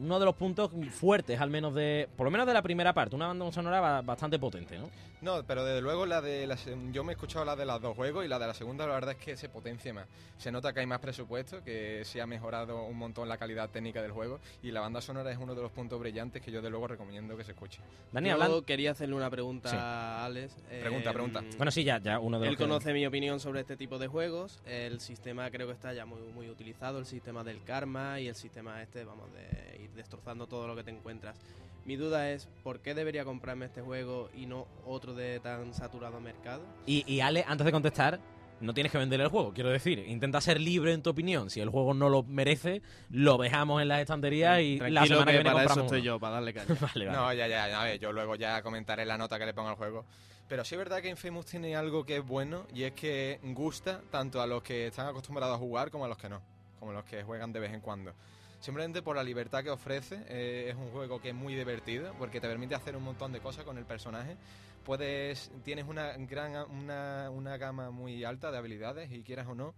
[0.00, 3.16] uno de los puntos fuertes, al menos de, por lo menos de la primera parte,
[3.16, 4.88] una banda sonora ba- bastante potente, ¿no?
[5.20, 6.56] No, pero desde luego la de la
[6.92, 8.94] yo me he escuchado la de los dos juegos y la de la segunda la
[8.94, 10.06] verdad es que se potencia más.
[10.36, 14.00] Se nota que hay más presupuesto, que se ha mejorado un montón la calidad técnica
[14.00, 16.70] del juego y la banda sonora es uno de los puntos brillantes que yo de
[16.70, 17.80] luego recomiendo que se escuche.
[18.12, 19.76] Dani, hablando- quería hacerle una pregunta Sí.
[19.76, 20.54] a Alex.
[20.80, 21.42] Pregunta, Eh, pregunta.
[21.56, 23.98] Bueno, sí, ya, ya uno de los Él que- conoce mi opinión sobre este tipo
[23.98, 24.60] de juegos.
[24.66, 28.36] El sistema creo que está ya muy, muy utilizado, el sistema del karma y el
[28.36, 31.36] sistema este, vamos, de ir destrozando todo lo que te encuentras.
[31.84, 36.20] Mi duda es, ¿por qué debería comprarme este juego y no otro de tan saturado
[36.20, 36.62] mercado?
[36.86, 38.20] Y, y Ale, antes de contestar,
[38.60, 40.00] no tienes que vender el juego, quiero decir.
[40.00, 41.48] Intenta ser libre en tu opinión.
[41.50, 45.24] Si el juego no lo merece, lo dejamos en las estanterías y la Tranquilo semana
[45.24, 46.06] que, que viene para eso compramos estoy uno.
[46.06, 46.66] yo, para darle caña.
[46.80, 47.18] vale, vale.
[47.18, 49.68] No, ya, ya, ya, a ver, yo luego ya comentaré la nota que le pongo
[49.68, 50.04] al juego.
[50.48, 54.00] Pero sí es verdad que Infamous tiene algo que es bueno y es que gusta
[54.10, 56.40] tanto a los que están acostumbrados a jugar como a los que no,
[56.80, 58.14] como los que juegan de vez en cuando.
[58.60, 62.40] Simplemente por la libertad que ofrece, eh, es un juego que es muy divertido porque
[62.40, 64.36] te permite hacer un montón de cosas con el personaje.
[64.84, 69.74] Puedes, tienes una gran, una, una gama muy alta de habilidades y quieras o no,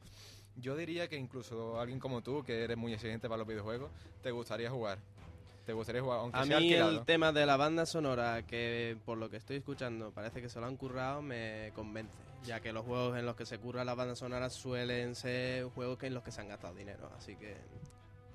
[0.57, 3.91] yo diría que incluso alguien como tú, que eres muy exigente para los videojuegos,
[4.22, 4.99] te gustaría jugar.
[5.66, 6.91] Te gustaría jugar, aunque A sea mí alquilado.
[6.99, 10.59] el tema de la banda sonora, que por lo que estoy escuchando parece que se
[10.59, 12.16] lo han currado, me convence.
[12.45, 15.99] Ya que los juegos en los que se curra la banda sonora suelen ser juegos
[15.99, 17.11] que en los que se han gastado dinero.
[17.16, 17.57] Así que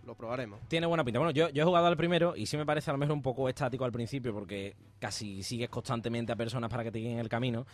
[0.06, 0.60] lo probaremos.
[0.68, 1.20] Tiene buena pinta.
[1.20, 3.22] Bueno, yo, yo he jugado al primero y sí me parece a lo mejor un
[3.22, 7.30] poco estático al principio porque casi sigues constantemente a personas para que te guíen el
[7.30, 7.66] camino.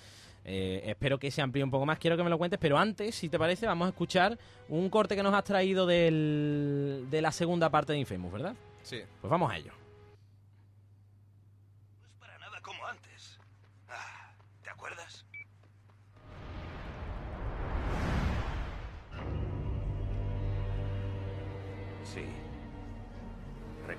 [0.43, 3.13] Eh, espero que se amplíe un poco más, quiero que me lo cuentes, pero antes,
[3.13, 7.31] si te parece, vamos a escuchar un corte que nos has traído del, de la
[7.31, 8.55] segunda parte de Infamous, ¿verdad?
[8.81, 9.01] Sí.
[9.21, 9.80] Pues vamos a ello.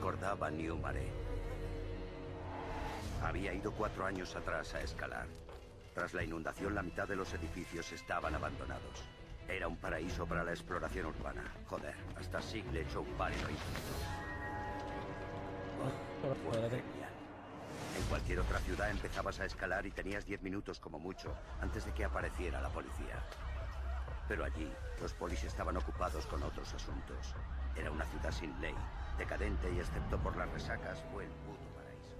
[0.03, 1.13] Recordaba New Mare.
[3.23, 5.29] Había ido cuatro años atrás a escalar.
[5.95, 9.05] Tras la inundación, la mitad de los edificios estaban abandonados.
[9.47, 11.45] Era un paraíso para la exploración urbana.
[11.69, 13.63] Joder, hasta Sig le echó un lo hizo.
[16.21, 17.13] Fue genial.
[17.97, 21.93] En cualquier otra ciudad empezabas a escalar y tenías 10 minutos como mucho antes de
[21.93, 23.23] que apareciera la policía.
[24.27, 24.69] Pero allí,
[25.01, 27.37] los polis estaban ocupados con otros asuntos.
[27.77, 28.75] Era una ciudad sin ley,
[29.19, 32.15] decadente y excepto por las resacas fue el puto paraíso.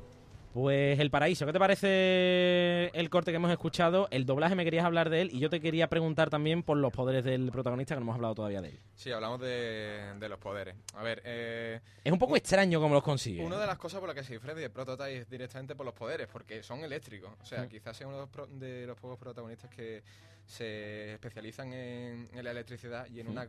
[0.53, 4.09] Pues El Paraíso, ¿qué te parece el corte que hemos escuchado?
[4.11, 6.93] El doblaje me querías hablar de él y yo te quería preguntar también por los
[6.93, 8.79] poderes del protagonista, que no hemos hablado todavía de él.
[8.95, 10.75] Sí, hablamos de, de los poderes.
[10.95, 13.43] A ver, eh, Es un poco extraño cómo los consigue.
[13.45, 15.95] Una de las cosas por las que se diferencia de Prototype es directamente por los
[15.95, 17.31] poderes, porque son eléctricos.
[17.41, 17.69] O sea, Mm.
[17.69, 20.03] quizás sea uno de los, pro- de los pocos protagonistas que
[20.45, 23.31] se especializan en, en la electricidad y en Mm.
[23.31, 23.49] una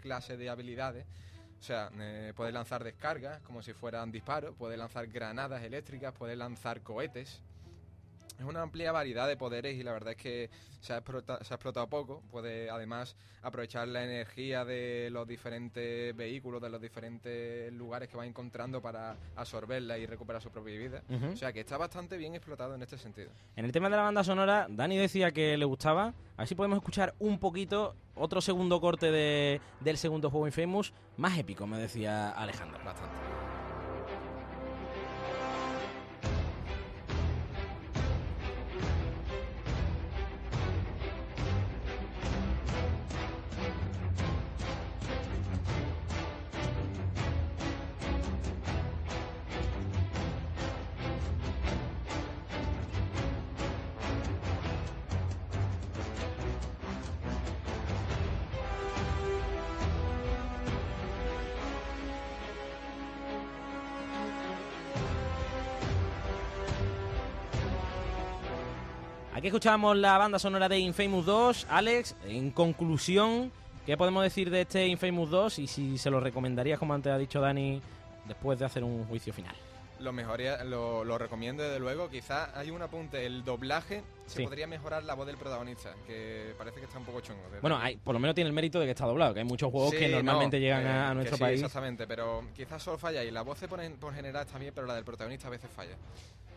[0.00, 1.06] clase de habilidades.
[1.60, 6.34] O sea, eh, puede lanzar descargas como si fueran disparos, puede lanzar granadas eléctricas, puede
[6.34, 7.42] lanzar cohetes.
[8.40, 10.48] Es una amplia variedad de poderes y la verdad es que
[10.80, 12.22] se ha, explota- se ha explotado poco.
[12.30, 18.24] Puede además aprovechar la energía de los diferentes vehículos, de los diferentes lugares que va
[18.24, 21.02] encontrando para absorberla y recuperar su propia vida.
[21.10, 21.32] Ujú.
[21.32, 23.30] O sea que está bastante bien explotado en este sentido.
[23.56, 26.14] En el tema de la banda sonora, Dani decía que le gustaba.
[26.36, 30.94] A ver si podemos escuchar un poquito otro segundo corte de- del segundo juego Infamous,
[31.18, 32.78] más épico, me decía Alejandro.
[32.82, 33.49] Bastante.
[69.50, 71.66] Escuchábamos la banda sonora de Infamous 2.
[71.70, 73.50] Alex, en conclusión,
[73.84, 77.18] ¿qué podemos decir de este Infamous 2 y si se lo recomendarías, como antes ha
[77.18, 77.82] dicho Dani,
[78.28, 79.52] después de hacer un juicio final?
[79.98, 82.08] Lo mejoría, lo, lo recomiendo desde luego.
[82.08, 84.44] Quizás hay un apunte, el doblaje se Sí.
[84.44, 87.42] podría mejorar la voz del protagonista, que parece que está un poco chungo.
[87.60, 89.70] Bueno, hay, por lo menos tiene el mérito de que está doblado, que hay muchos
[89.72, 91.60] juegos Sí, que normalmente no, llegan eh, a, a que nuestro sí, país.
[91.60, 94.86] Exactamente, pero quizás solo falla y la voz por, en- por general está bien, pero
[94.86, 95.96] la del protagonista a veces falla.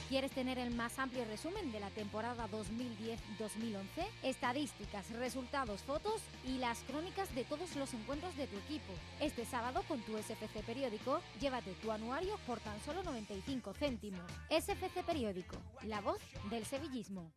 [0.10, 4.08] ¿Quieres tener el más amplio resumen de la temporada 2010-2011?
[4.24, 8.94] Estadísticas, resultados, fotos y las crónicas de todos los encuentros de tu equipo.
[9.20, 14.32] Este sábado con tu SFC Periódico, llévate tu anuario por tan solo 95 céntimos.
[14.50, 17.34] SFC Periódico, la voz del sevillismo.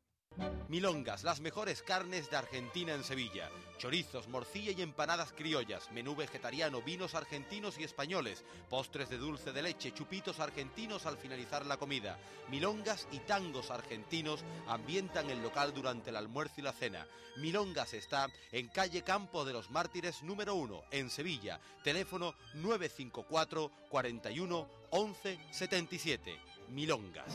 [0.71, 3.51] Milongas, las mejores carnes de Argentina en Sevilla.
[3.77, 9.63] Chorizos, morcilla y empanadas criollas, menú vegetariano, vinos argentinos y españoles, postres de dulce de
[9.63, 12.19] leche, chupitos argentinos al finalizar la comida.
[12.51, 17.05] Milongas y tangos argentinos ambientan el local durante el almuerzo y la cena.
[17.39, 21.59] Milongas está en calle Campo de los Mártires número 1, en Sevilla.
[21.83, 26.39] Teléfono 954 41 11 77.
[26.69, 27.35] Milongas.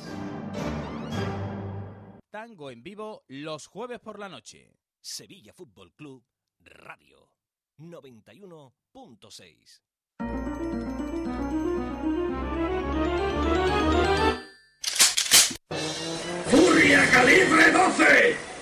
[2.36, 4.76] Tango en vivo los jueves por la noche.
[5.00, 6.22] Sevilla Fútbol Club
[6.60, 7.30] Radio
[7.78, 9.82] 91.6.
[16.52, 18.55] ¡Furia calibre 12!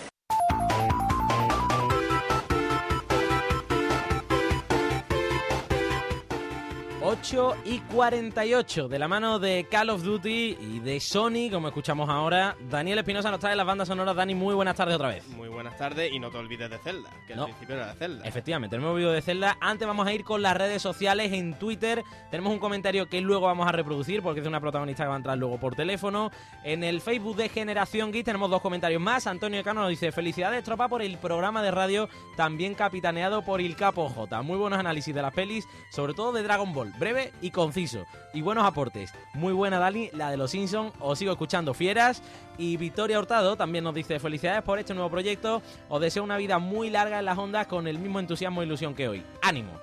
[7.14, 12.10] Ocho y 48 de la mano de Call of Duty y de Sony, como escuchamos
[12.10, 12.56] ahora.
[12.72, 14.16] Daniel Espinosa nos trae las bandas sonoras.
[14.16, 15.28] Dani, muy buenas tardes otra vez.
[15.28, 17.44] Muy buenas tardes y no te olvides de Zelda, que No.
[17.44, 18.26] al principio era de Zelda.
[18.26, 19.58] Efectivamente, el nuevo vídeo de Zelda.
[19.62, 22.04] Antes vamos a ir con las redes sociales en Twitter.
[22.32, 25.14] Tenemos un comentario que luego vamos a reproducir porque es de una protagonista que va
[25.14, 26.32] a entrar luego por teléfono.
[26.64, 29.28] En el Facebook de Generación Geek tenemos dos comentarios más.
[29.28, 33.76] Antonio Cano nos dice: Felicidades, tropa, por el programa de radio también capitaneado por Il
[33.76, 34.42] Capo J.
[34.42, 36.92] Muy buenos análisis de las pelis, sobre todo de Dragon Ball.
[37.04, 38.06] Breve y conciso.
[38.34, 39.14] Y buenos aportes.
[39.34, 40.94] Muy buena, Dani, la de los Simpsons.
[41.02, 42.24] Os sigo escuchando fieras.
[42.58, 45.62] Y Victoria Hurtado también nos dice: Felicidades por este nuevo proyecto.
[45.90, 48.96] Os deseo una vida muy larga en las ondas con el mismo entusiasmo e ilusión
[48.96, 49.22] que hoy.
[49.42, 49.74] ¡Ánimo!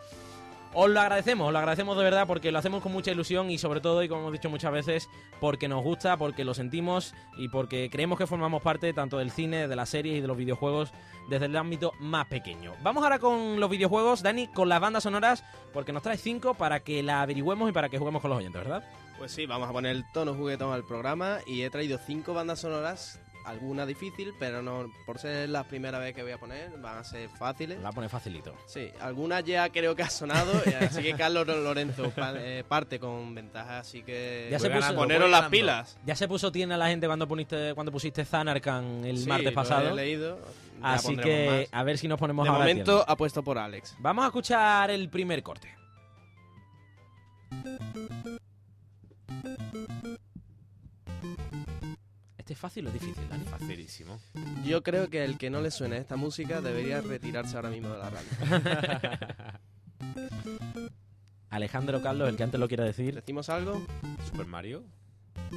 [0.72, 3.58] Os lo agradecemos, os lo agradecemos de verdad porque lo hacemos con mucha ilusión y
[3.58, 5.08] sobre todo, y como hemos dicho muchas veces,
[5.40, 9.66] porque nos gusta, porque lo sentimos y porque creemos que formamos parte tanto del cine,
[9.66, 10.92] de las series y de los videojuegos
[11.28, 12.74] desde el ámbito más pequeño.
[12.84, 15.42] Vamos ahora con los videojuegos, Dani, con las bandas sonoras,
[15.72, 18.62] porque nos trae cinco para que la averigüemos y para que juguemos con los oyentes,
[18.62, 18.88] ¿verdad?
[19.18, 22.60] Pues sí, vamos a poner el tono juguetón al programa y he traído cinco bandas
[22.60, 23.20] sonoras,
[23.50, 27.04] alguna difícil, pero no por ser la primera vez que voy a poner, van a
[27.04, 27.78] ser fáciles.
[27.80, 28.54] La pone facilito.
[28.66, 33.34] Sí, algunas ya creo que ha sonado, así que Carlos Lorenzo pa- eh, parte con
[33.34, 35.98] ventaja, así que Ya se puso, poneros las pilas.
[36.06, 39.50] Ya se puso tiene la gente cuando pusiste, cuando pusiste Zanarkand el Sí, martes lo
[39.50, 39.94] he pasado.
[39.94, 40.38] leído,
[40.80, 41.80] ya Así que más.
[41.80, 43.96] a ver si nos ponemos De ahora momento apuesto por Alex.
[43.98, 45.74] Vamos a escuchar el primer corte.
[52.50, 53.44] ¿Este es fácil o difícil, Dani?
[53.44, 54.18] Facilísimo.
[54.64, 57.98] Yo creo que el que no le suene esta música debería retirarse ahora mismo de
[57.98, 59.60] la radio.
[61.50, 63.14] Alejandro Carlos, el que antes lo quiera decir.
[63.14, 63.80] ¿Decimos algo?
[64.28, 64.82] ¿Super Mario?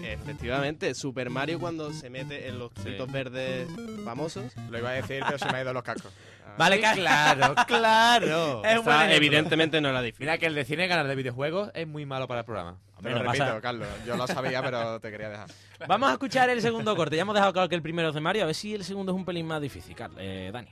[0.03, 3.67] Efectivamente, Super Mario cuando se mete en los tubitos verdes
[4.05, 4.53] famosos.
[4.69, 6.13] Lo iba a decir, pero se me ha ido los cascos.
[6.59, 8.63] Vale, ca- Claro, claro.
[8.63, 8.81] Es
[9.15, 10.25] evidentemente no era difícil.
[10.27, 12.77] Mira que el de cine ganar de videojuegos es muy malo para el programa.
[13.03, 13.87] Te lo no repito, pasa- Carlos.
[14.05, 15.49] Yo lo sabía, pero te quería dejar.
[15.87, 17.15] Vamos a escuchar el segundo corte.
[17.15, 18.43] Ya hemos dejado claro que el primero es de Mario.
[18.43, 20.69] A ver si el segundo es un pelín más difícil, Carl- eh, Dani.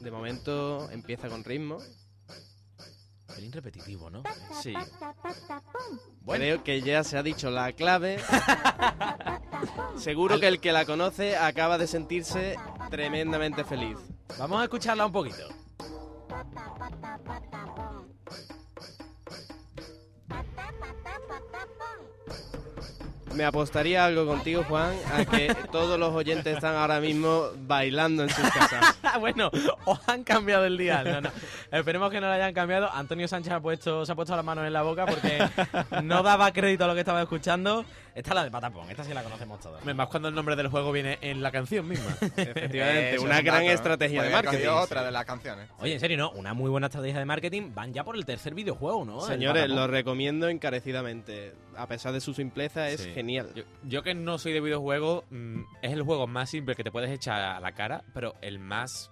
[0.00, 1.78] De momento empieza con ritmo.
[3.34, 4.22] Pelín repetitivo, ¿no?
[4.62, 4.74] Sí.
[6.26, 8.18] Creo que ya se ha dicho la clave.
[9.96, 12.56] Seguro que el que la conoce acaba de sentirse
[12.90, 13.98] tremendamente feliz.
[14.38, 15.48] Vamos a escucharla un poquito.
[23.34, 28.30] Me apostaría algo contigo, Juan, a que todos los oyentes están ahora mismo bailando en
[28.30, 28.96] sus casas.
[29.20, 29.50] bueno,
[29.84, 31.04] os han cambiado el día.
[31.04, 31.30] No, no.
[31.72, 32.90] Esperemos que no lo hayan cambiado.
[32.92, 35.38] Antonio Sánchez ha puesto, se ha puesto las manos en la boca porque
[36.02, 37.84] no daba crédito a lo que estaba escuchando.
[38.14, 39.84] Esta es la de Patapón, esta sí la conocemos todos.
[39.84, 42.10] Más cuando el nombre del juego viene en la canción misma.
[42.36, 43.72] Efectivamente, Eso una es un gran dato, ¿eh?
[43.74, 44.66] estrategia de marketing.
[44.68, 45.68] otra de las canciones.
[45.78, 46.30] Oye, en serio, ¿no?
[46.32, 47.70] Una muy buena estrategia de marketing.
[47.72, 49.20] Van ya por el tercer videojuego, ¿no?
[49.20, 51.54] Señores, lo recomiendo encarecidamente.
[51.76, 53.12] A pesar de su simpleza, es Sí.
[53.14, 53.50] genial.
[53.54, 56.90] Yo, yo que no soy de videojuegos, mm, es el juego más simple que te
[56.90, 59.10] puedes echar a la cara, pero el más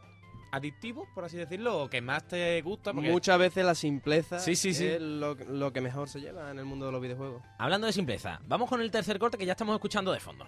[0.52, 2.92] adictivo, por así decirlo, o que más te gusta.
[2.92, 4.86] Porque Muchas veces la simpleza Sí, sí, sí.
[4.86, 7.42] es lo, lo que mejor se lleva en el mundo de los videojuegos.
[7.58, 10.46] Hablando de simpleza, vamos con el tercer corte que ya estamos escuchando de fondo.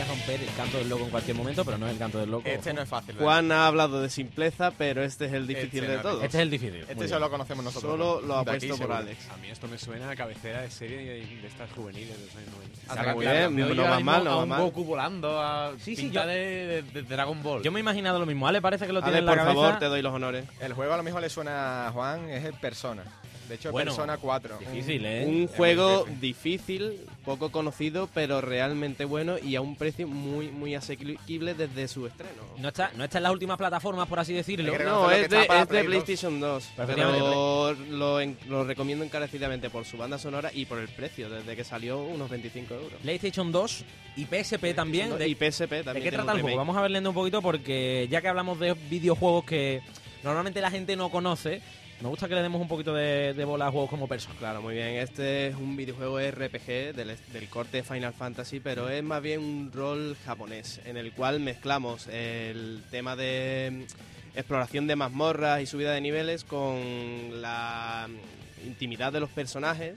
[0.00, 2.30] Podría romper el canto del loco en cualquier momento, pero no es el canto del
[2.30, 2.48] loco.
[2.48, 3.14] Este no es fácil.
[3.14, 3.24] ¿verdad?
[3.24, 6.24] Juan ha hablado de simpleste, pero este es el difícil Este de no, todos.
[6.24, 6.84] Este es el difícil.
[6.88, 7.92] Este solo lo conocemos nosotros.
[7.92, 8.96] Solo lo ha puesto por seguro.
[8.96, 9.28] Alex.
[9.30, 12.36] A mí esto me suena a cabecera de serie de, de estas juveniles de los
[12.36, 12.78] años 90.
[12.88, 14.60] Ah, Está muy bien, no ahora mismo mal, no a va un mal.
[14.62, 17.62] Goku volando a Sí, sí, yo- de, de- de Dragon Ball.
[17.62, 18.48] Yo me he imaginado lo mismo.
[18.48, 19.60] Ale parece que lo tiene Ale, en la por cabeza.
[19.62, 20.44] favor, te doy los honores.
[20.60, 23.04] El juego a lo mejor le suena a Juan, es el Persona.
[23.48, 24.58] De hecho, Bueno, Persona 4.
[24.60, 25.24] Difícil, ¿eh?
[25.26, 31.54] Un juego difícil, poco conocido, pero realmente bueno y a un precio muy muy asequible
[31.54, 32.42] desde su estreno.
[32.58, 34.72] No está, no está en las últimas plataformas, por así decirlo.
[34.78, 35.86] No, es de, es de Play 2.
[35.86, 40.78] PlayStation 2, Efectivamente, pero lo, en- lo recomiendo encarecidamente por su banda sonora y por
[40.78, 42.92] el precio, desde que salió unos 25 euros.
[43.02, 43.84] PlayStation 2
[44.16, 45.16] y PSP también.
[45.18, 46.04] De, y PSP ¿De también.
[46.04, 46.56] qué trata el juego?
[46.56, 49.82] Vamos a ver leyendo un poquito porque ya que hablamos de videojuegos que
[50.24, 51.60] normalmente la gente no conoce,
[52.00, 54.34] me gusta que le demos un poquito de, de bola a juegos como persona.
[54.38, 54.96] Claro, muy bien.
[54.96, 59.70] Este es un videojuego RPG del, del corte Final Fantasy, pero es más bien un
[59.70, 65.92] rol japonés, en el cual mezclamos el tema de mm, exploración de mazmorras y subida
[65.92, 69.94] de niveles con la mm, intimidad de los personajes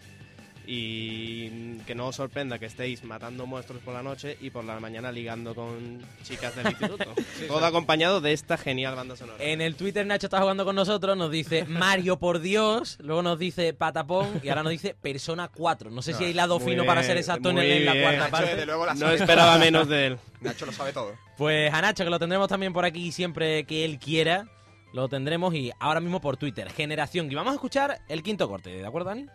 [0.66, 4.80] y que no os sorprenda que estéis matando monstruos por la noche y por la
[4.80, 7.14] mañana ligando con chicas del instituto.
[7.48, 9.44] Todo acompañado de esta genial banda sonora.
[9.44, 13.38] En el Twitter Nacho está jugando con nosotros, nos dice Mario por Dios, luego nos
[13.40, 15.90] dice Patapón y ahora nos dice Persona 4.
[15.92, 18.04] No sé si No, hay lado fino para ser exacto en, el- en la bien.
[18.04, 18.66] cuarta Nacho, parte.
[18.66, 20.18] luego, la No esperaba menos de él.
[20.42, 21.14] Nacho lo sabe todo.
[21.38, 24.48] Pues a Nacho, que lo tendremos también por aquí siempre que él quiera,
[24.94, 27.32] lo tendremos y ahora mismo por Twitter, Generación.
[27.32, 29.26] Y vamos a escuchar el quinto corte, ¿de acuerdo, Dani?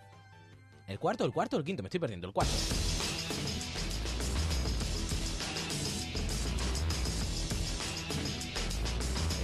[0.89, 1.82] ¿El cuarto, el cuarto o el quinto?
[1.82, 2.53] Me estoy perdiendo, el cuarto.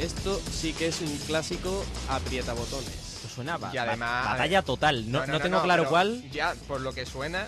[0.00, 2.88] Esto sí que es un clásico aprieta botones.
[2.88, 5.10] Esto suena Y además- ba- batalla total.
[5.10, 6.30] No, no tengo claro pero cuál.
[6.30, 7.46] Ya, por lo que suena,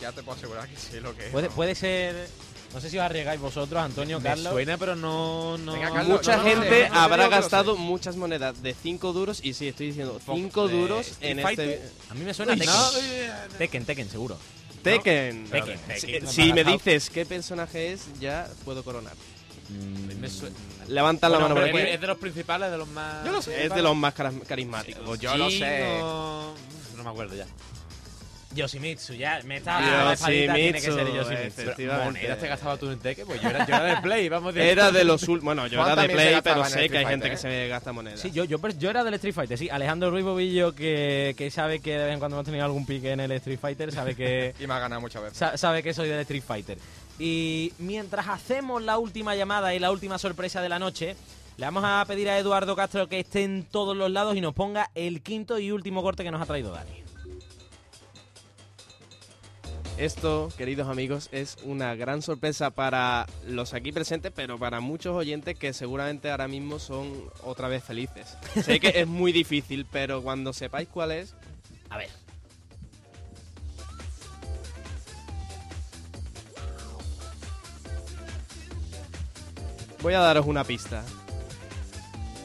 [0.00, 1.32] ya te puedo asegurar que sé lo que es.
[1.32, 1.54] Puede, ¿no?
[1.54, 2.28] puede ser...
[2.74, 4.52] No sé si os arriesgáis vosotros, Antonio, Me Carlos.
[4.52, 5.56] suena, pero no.
[5.58, 5.72] no...
[5.72, 7.76] Venga, Carlos, Mucha no, no, gente no, no, no, no, habrá no, no, no, gastado
[7.76, 11.68] muchas monedas de 5 duros y sí, estoy diciendo 5 de duros en Fighter.
[11.70, 11.90] este...
[12.10, 12.74] A mí me suena Uy, Tekken.
[12.74, 13.56] no.
[13.58, 14.36] Tekken, Tekken, seguro.
[14.82, 15.48] Tekken.
[15.50, 15.78] Tekken.
[15.96, 16.28] Si- Tekken.
[16.28, 19.14] Si me dices qué personaje es, ya puedo coronar.
[20.88, 21.88] Levanta la Bueno, mano por aquí.
[21.90, 23.24] Es de los principales, de los más.
[23.24, 23.64] Yo lo sé.
[23.66, 25.02] Es de los más carismáticos.
[25.04, 25.98] Pues yo lo sé.
[26.00, 27.46] No me acuerdo ya.
[28.58, 31.82] Yoshimitsu, ya me Yoshimitsu, la espadita tiene que ser Yoshimitsu.
[32.04, 34.62] Monedas te gastabas tú en Tekken, pues yo era, yo era de Play, vamos a
[34.62, 37.06] Era de los ul- Bueno, yo Juan era de Play, gastaba pero sé que hay
[37.06, 38.20] gente que se gasta monedas.
[38.20, 39.68] Sí, yo, yo, yo era del Street Fighter, sí.
[39.70, 43.12] Alejandro Ruiz Bobillo, que, que sabe que de vez en cuando hemos tenido algún pique
[43.12, 45.38] en el Street Fighter, sabe que, Y me ha ganado muchas veces.
[45.38, 46.78] sa- sabe que soy del Street Fighter.
[47.18, 51.16] Y mientras hacemos la última llamada y la última sorpresa de la noche,
[51.56, 54.54] le vamos a pedir a Eduardo Castro que esté en todos los lados y nos
[54.54, 56.90] ponga el quinto y último corte que nos ha traído Dani.
[59.98, 65.58] Esto, queridos amigos, es una gran sorpresa para los aquí presentes, pero para muchos oyentes
[65.58, 68.36] que seguramente ahora mismo son otra vez felices.
[68.64, 71.34] sé que es muy difícil, pero cuando sepáis cuál es,
[71.90, 72.10] A ver.
[80.02, 81.02] voy a daros una pista.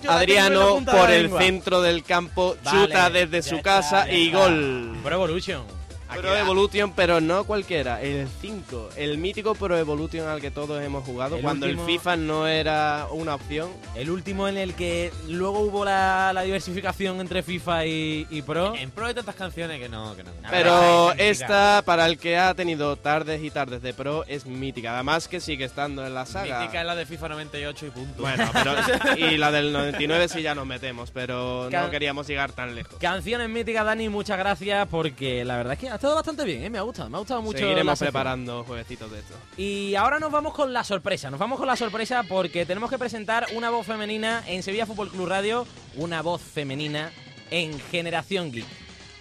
[0.03, 1.41] Yo Adriano por el lengua.
[1.41, 4.97] centro del campo Vale, chuta desde su está, casa y gol.
[5.01, 5.82] Pro Evolution.
[6.21, 11.03] Pro Evolution, pero no cualquiera, el 5, el mítico Pro Evolution al que todos hemos
[11.03, 13.69] jugado El cuando último- el FIFA no era una opción.
[13.95, 18.75] El último en el que luego hubo la, la diversificación entre FIFA y, y Pro.
[18.75, 20.15] En Pro hay tantas canciones que no.
[20.15, 20.31] Que no.
[20.49, 24.93] Pero esta, para el que ha tenido tardes y tardes de Pro, es mítica.
[24.95, 26.59] Además que sigue estando en la saga.
[26.61, 28.21] Mítica es la de FIFA 98 y punto.
[28.21, 28.73] Bueno, pero
[29.17, 32.95] y la del 99 sí ya nos metemos, pero Can- no queríamos llegar tan lejos.
[32.99, 36.69] Canciones míticas, Dani, muchas gracias porque la verdad es que estado bastante bien, ¿eh?
[36.69, 37.59] me ha gustado, me ha gustado mucho.
[37.59, 39.35] Seguiremos preparando jueguecitos de esto.
[39.55, 42.97] Y ahora nos vamos con la sorpresa, nos vamos con la sorpresa porque tenemos que
[42.99, 47.09] presentar una voz femenina en Sevilla Fútbol Club Radio, una voz femenina
[47.51, 48.65] en Generación Geek.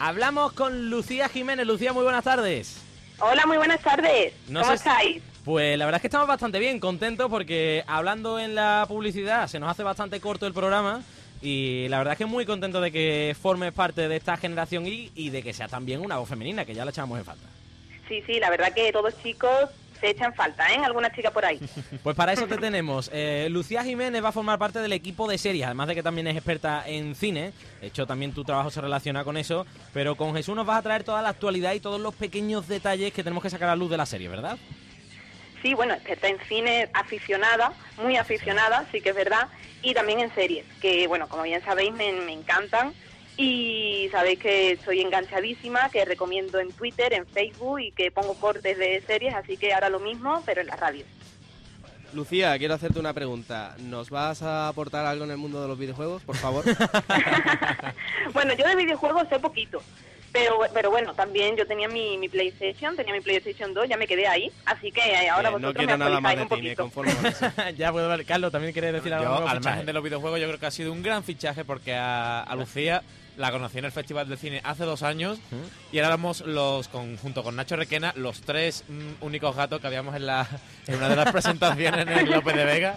[0.01, 1.69] Hablamos con Lucía Jiménez.
[1.69, 2.79] Lucía, muy buenas tardes.
[3.21, 4.33] Hola, muy buenas tardes.
[4.49, 5.23] No ¿Cómo sé- estáis?
[5.45, 9.61] Pues la verdad es que estamos bastante bien, contentos porque hablando en la publicidad se
[9.61, 11.03] nos hace bastante corto el programa
[11.43, 15.11] y la verdad es que muy contento de que formes parte de esta generación y,
[15.15, 17.47] y de que sea también una voz femenina, que ya la echamos en falta.
[18.09, 19.71] Sí, sí, la verdad que todos chicos
[20.03, 20.79] se echan falta, ¿eh?
[20.85, 21.61] Alguna chica por ahí.
[22.03, 23.09] Pues para eso te tenemos.
[23.13, 26.27] Eh, Lucía Jiménez va a formar parte del equipo de series, además de que también
[26.27, 27.53] es experta en cine.
[27.81, 29.65] De hecho, también tu trabajo se relaciona con eso.
[29.95, 33.13] Pero con Jesús nos vas a traer toda la actualidad y todos los pequeños detalles
[33.13, 34.59] que tenemos que sacar a luz de la serie, ¿verdad?
[35.63, 39.49] Sí, bueno, experta en cine, aficionada, muy aficionada, sí que es verdad,
[39.81, 42.93] y también en series, que bueno, como bien sabéis, me, me encantan.
[43.37, 48.77] Y sabéis que estoy enganchadísima, que recomiendo en Twitter, en Facebook y que pongo cortes
[48.77, 51.05] de series, así que ahora lo mismo, pero en la radio.
[52.13, 53.75] Lucía, quiero hacerte una pregunta.
[53.79, 56.65] ¿Nos vas a aportar algo en el mundo de los videojuegos, por favor?
[58.35, 59.83] Bueno, yo de videojuegos sé poquito,
[60.33, 64.07] pero, pero bueno, también yo tenía mi, mi PlayStation, tenía mi PlayStation 2, ya me
[64.07, 66.49] quedé ahí, así que eh, ahora Eh, vosotros no quiero me nada más de un
[66.49, 66.83] ti, me poquito.
[66.83, 67.47] conformo con eso.
[67.77, 68.25] ya puedo ver.
[68.25, 69.39] Carlos, también quieres decir algo.
[69.41, 71.95] Yo, al margen de los videojuegos, yo creo que ha sido un gran fichaje porque
[71.95, 73.03] a, a Lucía
[73.37, 75.39] la conocí en el Festival del Cine hace dos años
[75.91, 80.15] y éramos los, con, junto con Nacho Requena, los tres mm, únicos gatos que habíamos
[80.17, 80.47] en, la,
[80.87, 82.97] en una de las presentaciones en el López de Vega.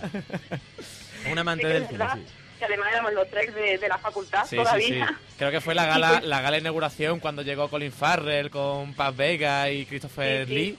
[1.32, 2.22] Un amante Sí del cine, sí.
[2.68, 5.08] Que además éramos los tres de, de la facultad Sí, todavía.
[5.08, 5.14] sí.
[5.38, 9.16] Creo que fue la Sí, gala, la gala inauguración cuando llegó Colin Farrell con Paz
[9.16, 10.78] Vega y Christopher Sí, sí.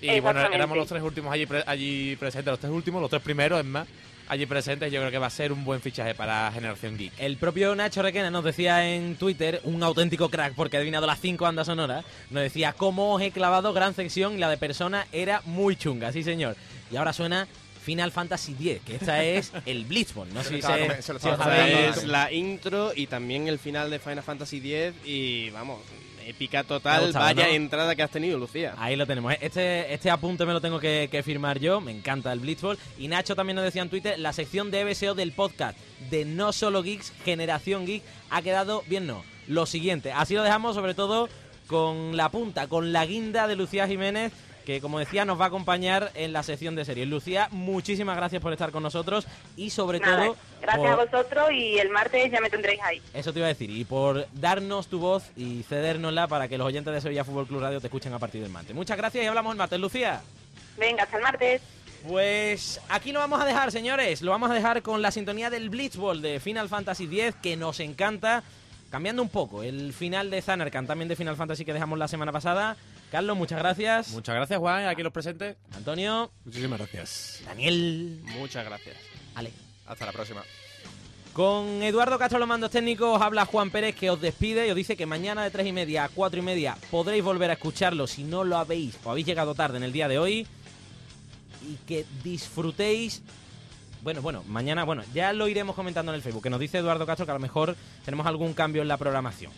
[0.00, 0.12] Lee.
[0.16, 3.20] Y bueno, éramos los tres últimos allí, pre- allí presentes, los tres últimos, los tres
[3.22, 3.86] primeros, es más,
[4.28, 4.90] allí presentes.
[4.90, 7.12] Yo creo que va a ser un buen fichaje para Generación Geek.
[7.18, 11.20] El propio Nacho Requena nos decía en Twitter, un auténtico crack porque ha adivinado las
[11.20, 15.06] cinco bandas sonoras, nos decía, cómo os he clavado gran sección y la de persona
[15.12, 16.56] era muy chunga, sí señor.
[16.90, 17.46] Y ahora suena
[17.84, 21.18] Final Fantasy X, que esta es el Blitzball, no sé si, estaba se- lo
[21.90, 25.80] es la intro y también el final de Final Fantasy X y vamos,
[26.26, 27.06] épica total.
[27.06, 27.52] gustado, Vaya ¿no?
[27.52, 28.74] entrada que has tenido, Lucía.
[28.78, 29.34] Ahí lo tenemos.
[29.40, 31.80] Este, este apunte me lo tengo que, que firmar yo.
[31.80, 32.78] Me encanta el Blitzball.
[32.98, 35.76] Y Nacho también nos decía en Twitter, la sección de BSO del podcast
[36.10, 39.24] de No Solo Geeks, Generación Geek, ha quedado bien no.
[39.48, 41.28] Lo siguiente, así lo dejamos sobre todo
[41.66, 44.32] con la punta, con la guinda de Lucía Jiménez,
[44.70, 47.08] que como decía nos va a acompañar en la sección de series.
[47.08, 50.36] Lucía, muchísimas gracias por estar con nosotros y sobre Nada, todo...
[50.62, 53.02] gracias por- a vosotros y el martes ya me tendréis ahí.
[53.12, 56.68] Eso te iba a decir, y por darnos tu voz y cedérnosla para que los
[56.68, 58.74] oyentes de Sevilla Fútbol Club Radio te escuchen a partir del martes.
[58.76, 60.20] Muchas gracias y hablamos el martes, Lucía.
[60.78, 61.62] Venga, hasta el martes.
[62.06, 64.22] Pues aquí lo vamos a dejar, señores.
[64.22, 67.80] Lo vamos a dejar con la sintonía del Blitzball de Final Fantasy X, que nos
[67.80, 68.42] encanta.
[68.90, 72.32] Cambiando un poco, el final de Zanarkand, también de Final Fantasy que dejamos la semana
[72.32, 72.76] pasada.
[73.10, 74.10] Carlos, muchas gracias.
[74.10, 75.56] Muchas gracias, Juan, aquí los presentes.
[75.74, 76.30] Antonio.
[76.44, 77.42] Muchísimas gracias.
[77.44, 78.20] Daniel.
[78.38, 78.96] Muchas gracias.
[79.34, 79.52] Ale.
[79.86, 80.42] Hasta la próxima.
[81.32, 84.96] Con Eduardo Castro los mandos técnicos habla Juan Pérez que os despide y os dice
[84.96, 88.24] que mañana de tres y media a cuatro y media podréis volver a escucharlo si
[88.24, 90.46] no lo habéis o habéis llegado tarde en el día de hoy
[91.62, 93.22] y que disfrutéis
[94.02, 97.04] bueno, bueno, mañana, bueno, ya lo iremos comentando en el Facebook, que nos dice Eduardo
[97.04, 99.52] Castro que a lo mejor tenemos algún cambio en la programación.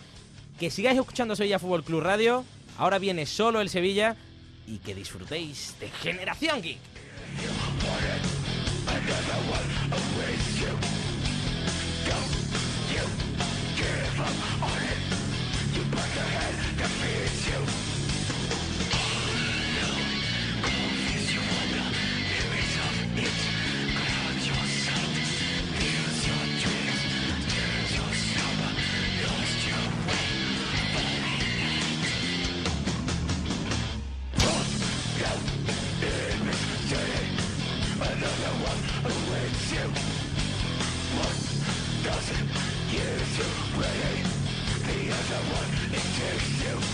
[0.59, 2.45] Que sigáis escuchando Sevilla Fútbol Club Radio,
[2.79, 4.17] ahora viene solo el Sevilla
[4.67, 6.79] y que disfrutéis de Generación Geek.
[46.23, 46.92] Takes you